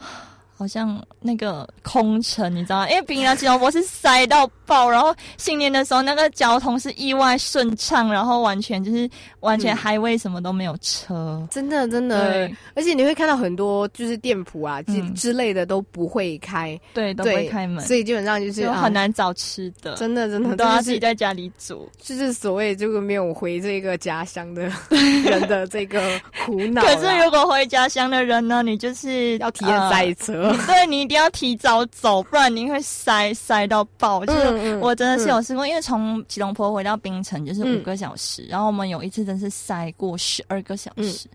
[0.64, 2.88] 啊好好像那个空城，你知道吗？
[2.88, 9.08] 因为平常吉隆坡是塞到爆，然后新年的时候那个交通是意外顺畅，然后完全就是
[9.40, 24.62] 完全 highway 什么都没有车，真的真的，而且你会看到很多就是店铺啊之之类的都不会开，对，都会开门，所以基本上就是很难找吃的，真的真的都要自己在家里煮，就是所谓这个没有回这个家乡的
[25.24, 26.00] 人的这个
[26.46, 26.80] 苦恼。
[26.88, 34.24] 可是如果回家乡的人呢，你就是要体验塞车，对你一定要提早走，不然你会塞塞到爆。
[34.24, 41.28] 就是我真的是有试过，因为从吉隆坡回到槟城就是五个小时，然后我们有一次真是塞过十二个小时。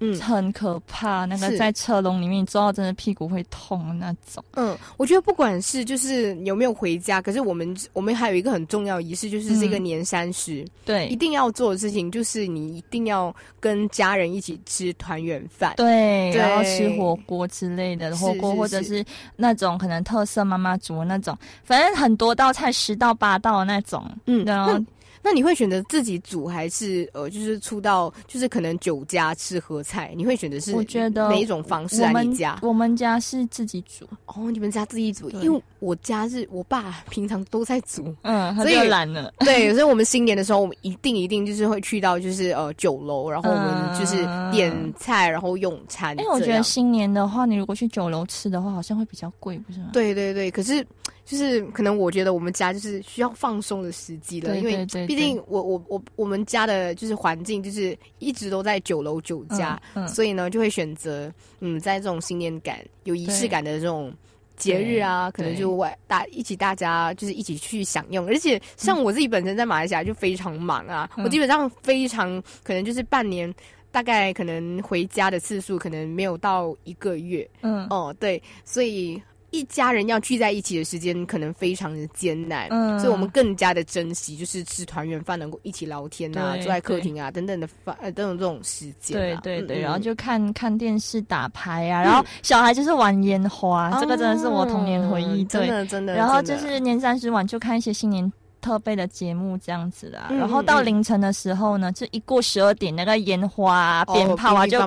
[0.00, 1.24] 嗯，很可怕。
[1.24, 4.42] 那个在车笼里面，坐到真的屁股会痛那种。
[4.54, 19.04] 嗯，我觉得不管是就是有没有回家，可是我们我们还有一个很重要仪式，就是这个年三十，对，一定要做的事情就是你一定要跟家人一起吃团圆饭，对，然后吃火锅之类的火锅，或者是
[19.36, 24.04] 那种可能特色妈妈煮的那种，反正很多道菜，十道八道的那种。
[24.26, 24.78] 嗯，然后。
[25.22, 30.12] 那你会选择自己煮，还是呃，就是出到就是可能酒家吃合菜？
[30.16, 30.74] 你会选择是？
[30.74, 32.02] 我觉得哪一种方式？
[32.02, 32.10] 啊？
[32.22, 39.32] 你家我们家是自己煮哦，你们家自己煮，因为我家是我爸平常都在煮，嗯，所以懒了。
[39.40, 44.16] 对，所以我们新年的时候，我们一定一定就是会去到就是呃酒楼，然后我们就是
[44.50, 46.16] 点菜，然后用餐。
[46.18, 49.90] 因为我觉得新年的话，你如果去酒楼吃的话，好像会比较贵，不是吗？
[49.92, 50.86] 对对对，可是。
[51.30, 64.12] 就是可能我觉得我们家就是需要放松的时机了，因为毕竟我我我我们家的就是环境就是一直都在酒楼酒家，所以呢就会选择嗯在这种新年感有仪式感的这种
[64.56, 68.26] 节日啊，可能就外大一起大家就是一起去享用。
[68.26, 73.54] 而且像我自己本身在马来西亚就非常忙啊，我基本上非常可能就是半年
[73.92, 79.22] 大概可能回家的次数可能没有到一个月，嗯哦对，所以。
[79.50, 98.32] 一家人要聚在一起的时间可能非常的艰难，嗯，所以我们更加的珍惜，就是吃团圆饭能够一起聊天啊，坐在客厅啊等等的饭呃等等这种时间，对对对，然后就看看电视打牌啊， 然后小孩就是玩烟花，这个真的是我童年回忆，真的真的，然后就是年三十晚就看一些新年。
[98.60, 104.78] 特备的节目这样子啦，然后到凌晨的时候呢，就一过十二点，那个烟花、鞭炮啊，就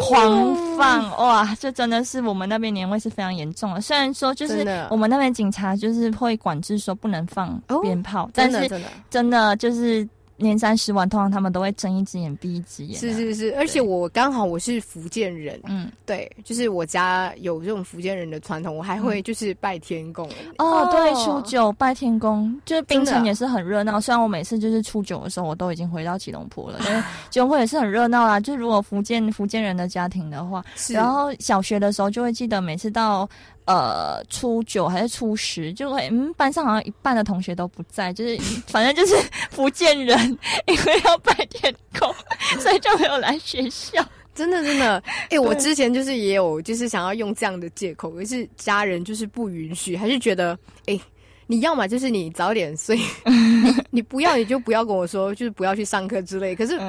[0.00, 1.54] 狂放哇！
[1.60, 3.80] 这真的是我们那边年味是非常严重的。
[3.80, 8.68] 虽然说就是我们那边警察就是会管制说不能放鞭炮，但是
[9.10, 10.08] 真的就是。
[10.38, 12.98] 年三十晚，通常他们都会睁一只眼闭一只眼。
[12.98, 20.28] 是是是，而且我刚好我是福建人，嗯，对，就是我家有这种福建人的传统，我还会就是拜天公。
[20.58, 24.00] 哦，对，初九拜天公，就是槟城也是很热闹。
[24.00, 28.38] 虽然我每次就是初九的时候，我都已经回到吉隆坡了， 但是吉隆坡也是很热闹啦。
[28.38, 33.28] 就如果福建福建人的家庭的话，然后小学的时候就会记得每次到。
[33.68, 38.34] 呃，初九还是初十，就会嗯，班上好像一半的同学都不在，就是
[38.66, 39.14] 反正就是
[39.52, 40.18] 福建人，
[40.66, 42.10] 因为要拜天公，
[42.58, 44.02] 所以就没有来学校。
[44.34, 50.98] 真的真的，哎，我之前就是也有，就是想要用这样的借口，可是家人就是不允许，还是觉得，哎，
[51.46, 52.96] 你要么就是你早点睡，
[53.26, 56.56] 你你不要你就不要跟我说，就是不要去上课之类。
[56.56, 56.80] 可是。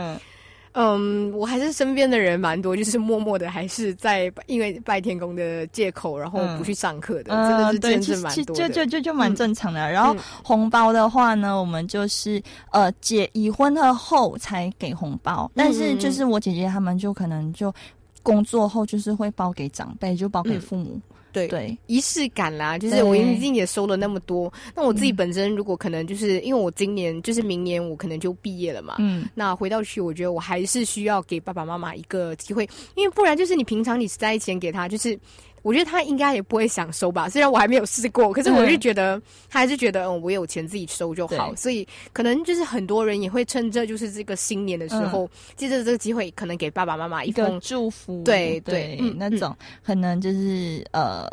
[0.82, 9.92] 嗯，我还是身边的人蛮多，就是默默的还是在因为拜天公的借口，然后不去上课的，真的是真是蛮多的，就就就就蛮正常的。
[9.92, 17.74] 然后红包的话呢，我们就是呃，结已婚了后才给红包，但是就是我姐姐他们就可能就
[18.24, 20.98] 工作后就是会包给长辈，就包给父母。
[21.32, 24.52] 对对，仪式感啦，就是我已经也收了那么多。
[24.76, 28.96] 那我自己本身如果可能，就是因为我今年就是明年我可能就毕业了嘛。
[29.00, 35.18] 嗯，那回到去，我觉得我还是需要给爸爸妈妈一个机会，因为不然就是你平常你塞钱给他，就是。
[35.62, 51.28] 我觉得他应该也不会想收吧，虽然我还没有试过，可是我就觉得他还是觉得，嗯，我有钱自己收就好，所以可能就是很多人也会趁着就是这个新年的时候，借着这个机会，可能给爸爸妈妈一个祝福，对对，那种可能就是呃。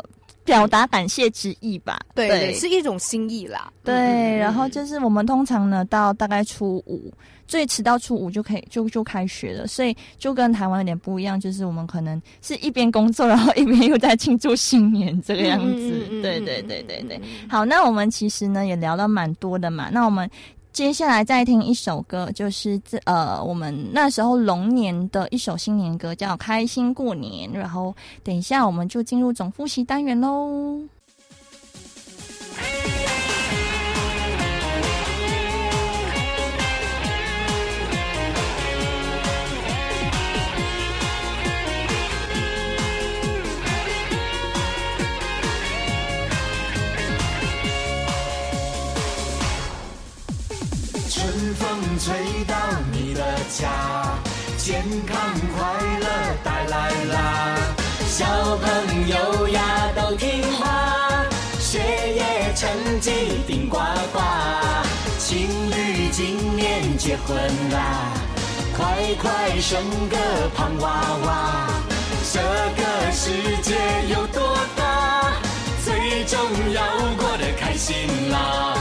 [0.47, 3.69] 表达感谢之意吧，对对，是一种心意啦。
[3.83, 3.93] 对，
[4.37, 7.11] 然后就是我们通常呢，到大概初五，
[7.47, 16.05] 最迟到初五就可以就就开学了，所以就跟台湾有点不一样，就是我们可能是一边工作，然后一边又在庆祝新年这个样子。
[16.21, 17.21] 对对对对对。
[17.49, 20.29] 好，那我们其实呢也聊了蛮多的嘛，那我们。
[20.73, 27.49] 接下来再听一首歌，就是这呃，我们那时候龙年的一首新年歌，叫《开心过年》。
[27.55, 30.79] 然后等一下，我们就进入总复习单元喽。
[54.97, 55.15] 健康
[55.55, 55.63] 快
[55.99, 56.07] 乐
[56.43, 57.55] 带来啦！
[58.07, 58.25] 小
[58.57, 61.23] 朋友呀都听话，
[61.59, 61.77] 学
[62.15, 63.11] 业成绩
[63.45, 63.77] 顶呱
[64.11, 64.19] 呱，
[65.19, 67.37] 情侣今年结婚
[67.71, 68.11] 啦，
[68.75, 69.79] 快快生
[70.09, 70.17] 个
[70.55, 70.89] 胖娃
[71.25, 71.69] 娃！
[72.33, 73.29] 这个世
[73.61, 73.75] 界
[74.09, 75.31] 有多大，
[75.85, 76.39] 最重
[76.73, 76.81] 要
[77.17, 78.73] 过得开心啦！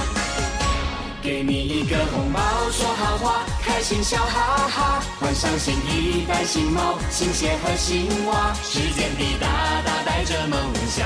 [1.20, 2.40] 给你一个红包，
[2.70, 9.46] 说好话，开心笑哈哈，换上新衣戴新帽，新鞋和新袜，时间滴答
[9.84, 10.58] 答，带着梦
[10.88, 11.04] 想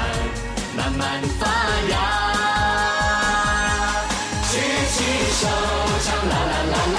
[0.77, 1.47] 慢慢发
[1.91, 1.97] 芽。
[4.51, 4.59] 举
[4.93, 5.03] 起
[5.41, 5.49] 手
[6.05, 6.99] 唱啦啦啦啦，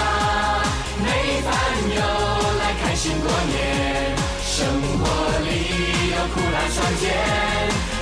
[0.98, 1.06] 没
[1.42, 1.54] 烦
[1.96, 2.02] 忧
[2.60, 4.66] 来开心过年，生
[4.98, 5.04] 活
[5.46, 5.50] 里
[6.10, 7.06] 有苦辣酸甜，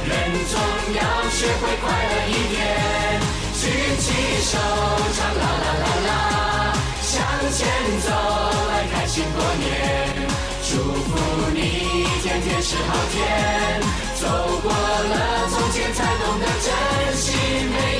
[0.07, 0.11] 人
[0.47, 0.53] 总
[0.95, 0.99] 要
[1.29, 2.57] 学会快乐一点。
[3.53, 3.61] 举
[3.99, 4.07] 起
[4.43, 4.57] 手，
[5.13, 6.09] 唱啦啦啦啦，
[7.09, 7.67] 向前
[8.05, 8.11] 走，
[8.69, 9.65] 来开心过年。
[10.61, 11.17] 祝福
[11.55, 13.17] 你，天天是好天。
[14.21, 14.27] 走
[14.61, 17.33] 过了从前，才懂得珍惜
[17.73, 17.98] 每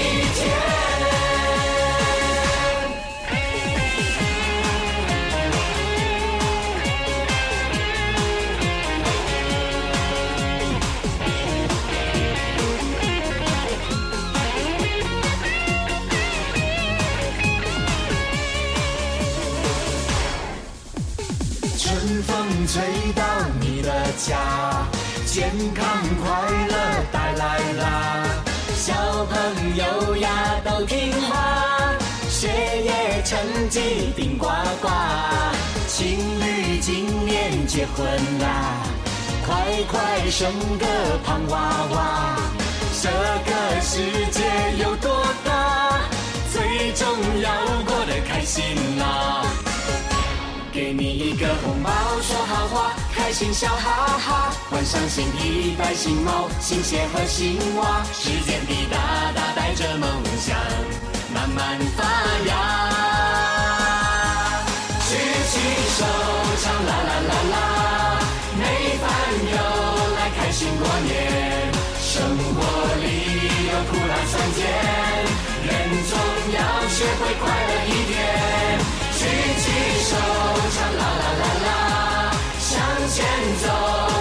[37.80, 38.06] 结婚
[38.40, 38.84] 啦，
[39.48, 39.56] 快
[39.90, 40.86] 快生个
[41.24, 42.36] 胖娃娃！
[43.02, 44.02] 这个世
[44.32, 44.44] 界
[44.84, 46.02] 有多大，
[46.52, 47.08] 最重
[47.42, 47.50] 要
[47.86, 48.66] 过得开心
[49.00, 49.46] 啦！
[50.74, 51.90] 给你一个红包，
[52.22, 60.19] 说好话，开心笑哈哈，换上新衣戴新帽，新鞋和新袜，时间滴答答，带着梦
[77.38, 78.18] 快乐一点。
[79.18, 79.22] 举
[79.62, 79.64] 起
[80.10, 80.12] 手，
[80.74, 81.70] 唱啦啦啦啦，
[82.60, 82.70] 向
[83.10, 83.18] 前
[83.62, 83.66] 走，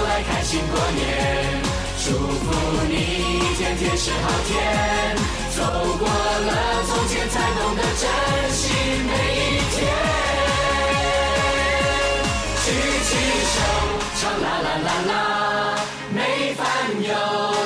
[0.09, 1.01] 来开心过年。
[2.05, 2.47] 祝福
[2.89, 2.93] 你，
[3.57, 4.51] 天天是好天。
[5.57, 5.63] 走
[5.99, 6.51] 过了
[6.87, 8.03] 从前，才懂得珍
[8.53, 8.61] 惜
[9.07, 9.43] 每一
[9.75, 9.77] 天。
[12.65, 12.67] 举
[13.05, 13.11] 起
[13.55, 13.57] 手，
[14.21, 15.13] 唱啦啦啦啦，
[16.15, 16.19] 没
[16.55, 16.67] 烦
[17.03, 17.11] 忧，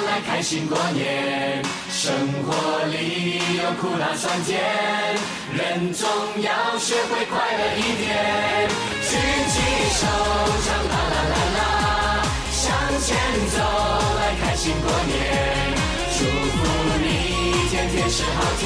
[0.06, 1.62] 来开心过年。
[1.90, 2.12] 生
[2.42, 4.58] 活里有苦辣酸甜，
[5.54, 6.08] 人总
[6.40, 8.08] 要学会快乐一点。
[9.02, 9.10] 举
[9.52, 9.54] 起
[10.00, 10.06] 手，
[10.64, 11.60] 唱啦啦啦啦，
[12.50, 12.62] 向
[13.00, 13.14] 前
[13.52, 13.60] 走，
[14.16, 15.12] 来开心过年。
[16.16, 16.58] 祝福
[17.02, 17.04] 你，
[17.68, 18.64] 天天是好天。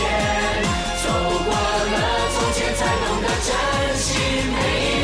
[1.02, 1.06] 走
[1.44, 1.96] 过了
[2.34, 3.48] 从前，才懂得珍
[3.98, 4.08] 惜
[4.54, 4.56] 每
[4.86, 4.95] 一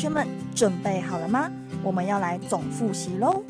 [0.00, 1.50] 学们准备好了吗？
[1.82, 3.42] 我们要来总复习喽。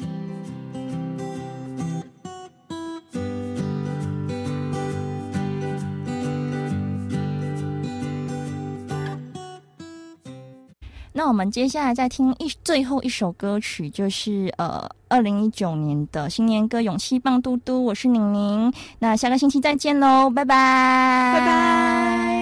[11.12, 17.78] 那我们接下来再听一最后一首歌曲，就是呃二零一九年的新年歌《勇气棒嘟嘟》。
[17.80, 22.39] 我是宁宁，那下个星期再见喽，拜拜，拜拜。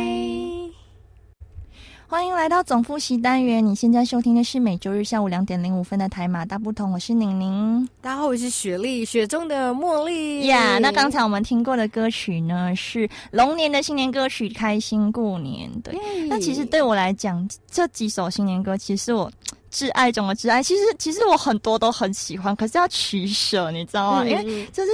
[2.10, 3.64] 欢迎来到总复习单元。
[3.64, 6.90] 你现在收听的是每周日下午两点零五分的台马大不同。
[6.90, 10.78] 我是宁宁，大家好，我是雪莉，雪中的茉莉呀。
[10.78, 15.70] 那刚才我们听过的歌曲呢，是龙年的新年歌曲《开心过年》。
[15.82, 15.94] 对，
[16.28, 19.30] 那其实对我来讲，这几首新年歌，其实我
[19.70, 20.62] 挚爱中的挚爱。
[20.62, 24.24] 其实，其实我很多都很喜欢，可是要取舍，你知道吗？
[24.24, 24.90] 因为就是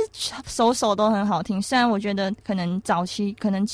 [0.47, 1.63] 首首都很好听。
[1.63, 3.65] 虽然我觉得可能早期可能。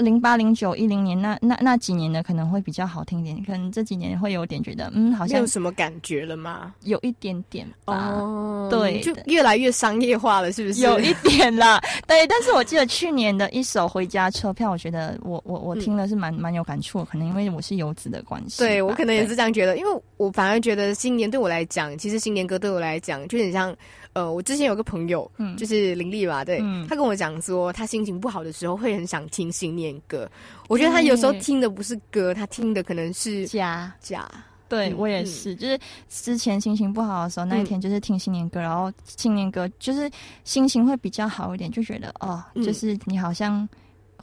[0.00, 6.74] 零八零九一零年那那那几年的可能会比较好听点，可能这几年会有点觉得嗯，好像有什么感觉了吗？
[6.84, 10.82] 有一点点哦，对，就越来越商业化了，是不是？
[10.82, 12.26] 有一点啦， 对。
[12.26, 18.58] 但是我记得去年的一首《回家车票》，我觉得我我我听了是蛮蛮有感触，可能因为我是游子的关系。
[18.58, 23.74] 对我可能也是这样觉得，因为我反而觉得新年对我来讲，其实新年歌对我来讲就很像
[24.12, 26.58] 呃，我之前有个朋友，嗯，就是林丽吧，对，
[26.88, 30.28] 他跟我讲说，他心情不好的时候会很想听新年歌。
[30.68, 34.28] 我觉得他有时候听的不是歌，他听的可能是假假。
[34.68, 40.10] 对我也是，就是之前心情不好的时候，那一天就是听新年歌，然后新年歌就是
[40.44, 43.68] 心情会比较好一点，就觉得哦，就是你好像。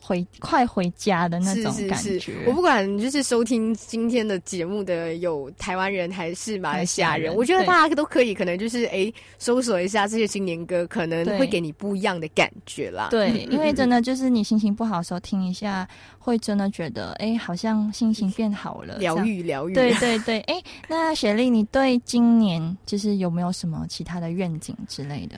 [0.08, 2.34] 回快回家的那种感觉。
[2.46, 13.10] 我不管就是收听今天的节目的有台湾人还是马来西亚人，我觉得大家都可以可能就是哎搜索一下这些新年歌，可能会给你不一样的感觉啦。
[13.12, 15.86] 对，因为真的就是你心情不好的时候听一下，
[16.18, 19.74] 会真的觉得哎好像心情变好了， 疗愈疗愈。
[19.74, 25.36] 对对对，哎，那雪莉，你对今年就是有没有什么其他的愿景之类的？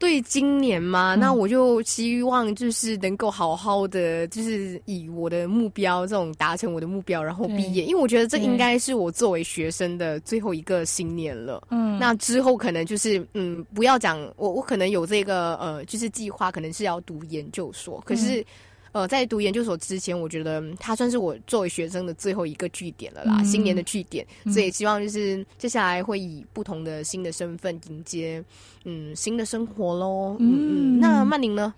[0.00, 7.84] 对今年嘛，那我就希望就是能够好好的，就是以我的目标这种达成我的目标，然后毕业。
[7.84, 11.62] 因为我觉得这应该是我作为学生的最后一个新年了。
[11.70, 18.42] 嗯，那之后可能就是嗯，不要讲我，我可能有这个呃，就是计划，可能是要读研究所，可是。
[18.92, 28.44] 呃，在读研究所之前，我觉得它算是我作为学生的最后一个据点了啦，新年的据点，所以希望就是接下来会以不同的新的身份迎接
[28.84, 30.36] 嗯新的生活喽。
[30.40, 31.72] 嗯嗯，那曼宁呢？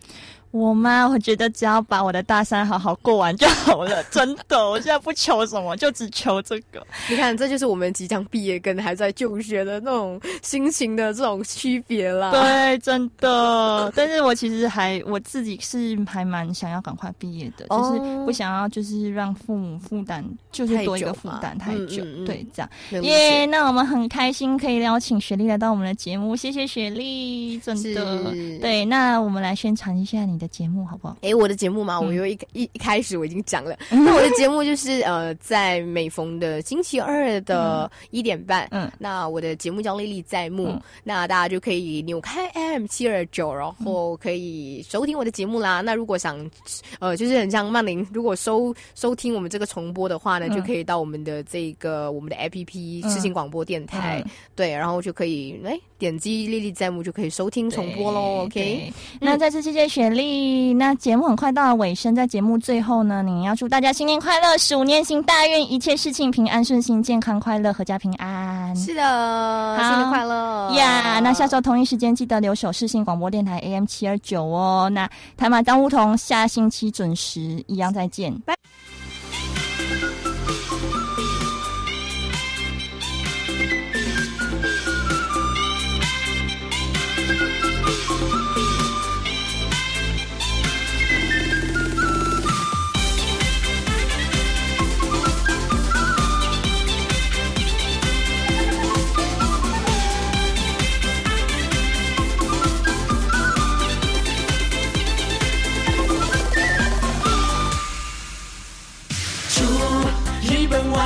[0.53, 1.09] 我吗？
[1.09, 4.71] 我觉得只要把我的大三好好过完就好了，真的。
[4.71, 6.87] 我现在不求什么，就只求这个。
[7.09, 12.31] 你看，这就是我们即将毕业跟还在就学的那种心情的这种区别啦。
[12.33, 13.91] 对，真的。
[13.97, 22.05] 但是我其实还我自己是还蛮想要赶快毕业的，就是不想要就是让父母负担，就是多一个负担太久。
[22.27, 22.71] 对，这样。
[23.03, 28.31] 耶，那我们很开心可以邀请雪莉来到我们的节目，谢谢雪莉，真的。
[28.61, 30.42] 对，那我们来宣传一下你。
[30.43, 31.17] 的节目好不好？
[31.23, 33.77] 哎，我的节目嘛，我有一一一开始我已经讲了。
[33.91, 40.69] 那我的节目就是呃，在每逢的星期二的一点半，嗯，那我的节目叫《历历在目》，
[41.05, 45.81] 那大家就可以扭开 M 七二九，然后可以收听我的节目啦。
[45.81, 46.51] 那如果想
[46.99, 54.25] 呃，就是很像曼玲，如果收收听我们这个重播的话呢，就可以到我们的这个我们的 A P P 视听广播电台，
[54.57, 58.43] 对，然后就可以哎点击《历历在目》就可以收听重播喽。
[58.43, 60.75] OK，那再次谢谢雪莉。
[60.75, 68.75] 那节目很快到了尾声，在节目最后呢，你要祝大家新年快乐，鼠年行大运，一切事情平安顺心，健康快乐，阖家平安。
[68.75, 71.21] 是的，新年快乐呀！
[71.21, 74.91] 那下周同一时间记得留守世信广播电台 AM 七二九哦。
[74.93, 78.57] 那台马当梧桐，下星期准时一样再见，拜。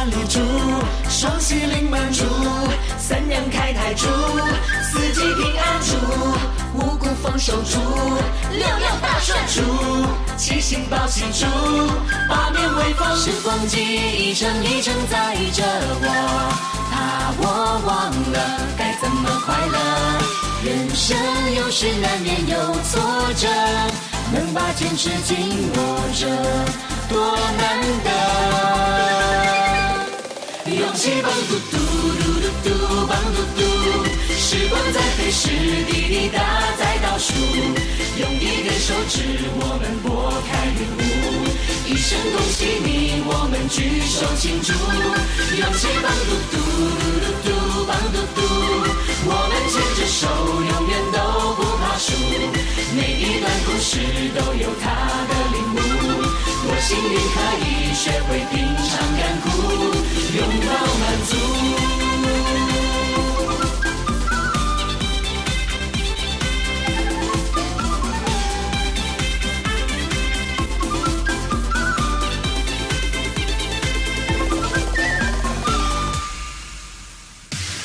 [0.07, 0.41] 万里竹，
[1.09, 2.23] 双喜临门竹，
[2.97, 4.07] 三阳开泰竹，
[4.81, 5.97] 四季平安竹，
[6.79, 7.81] 五谷丰收竹，
[8.53, 11.45] 六六大顺竹，七星报喜竹，
[12.29, 13.17] 八面威风。
[13.17, 15.65] 时光机一程一程载着
[16.01, 16.07] 我，
[16.93, 19.77] 怕我忘了该怎么快乐。
[20.63, 21.17] 人生
[21.57, 23.03] 有时难免有挫
[23.35, 23.49] 折，
[24.33, 26.29] 能把坚持紧握着，
[27.09, 29.16] 多难得。
[30.69, 33.62] 勇气棒嘟嘟嘟嘟嘟棒嘟嘟，
[34.37, 35.49] 时光在飞逝，
[35.87, 36.41] 滴滴答
[36.77, 37.33] 在倒数。
[38.19, 39.23] 用一根手指，
[39.61, 41.47] 我们拨开云雾。
[41.87, 44.73] 一声恭喜你，我们举手庆祝。
[45.55, 46.59] 勇气棒嘟嘟
[47.23, 48.43] 嘟嘟棒嘟嘟，
[49.23, 50.27] 我们牵着手，
[50.67, 52.11] 永远都不怕输。
[52.97, 54.03] 每一段故事
[54.35, 54.91] 都有它
[55.29, 55.33] 的
[56.67, 56.77] 领悟。
[56.77, 59.47] 多幸运可以学会品尝甘苦。
[60.35, 61.31] 拥抱满足。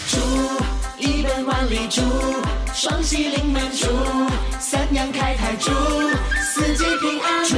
[0.09, 0.17] 竹，
[0.97, 1.87] 一本万里，
[2.73, 3.87] 双喜临门竹，
[4.59, 5.71] 三阳开泰竹，
[6.53, 7.55] 四季平安竹，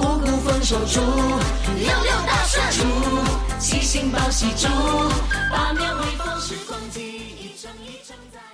[0.00, 2.80] 五谷丰收祝，六六大顺祝。
[3.58, 4.66] 七星报喜祝，
[5.52, 8.49] 八面威风，时光机一程一程在。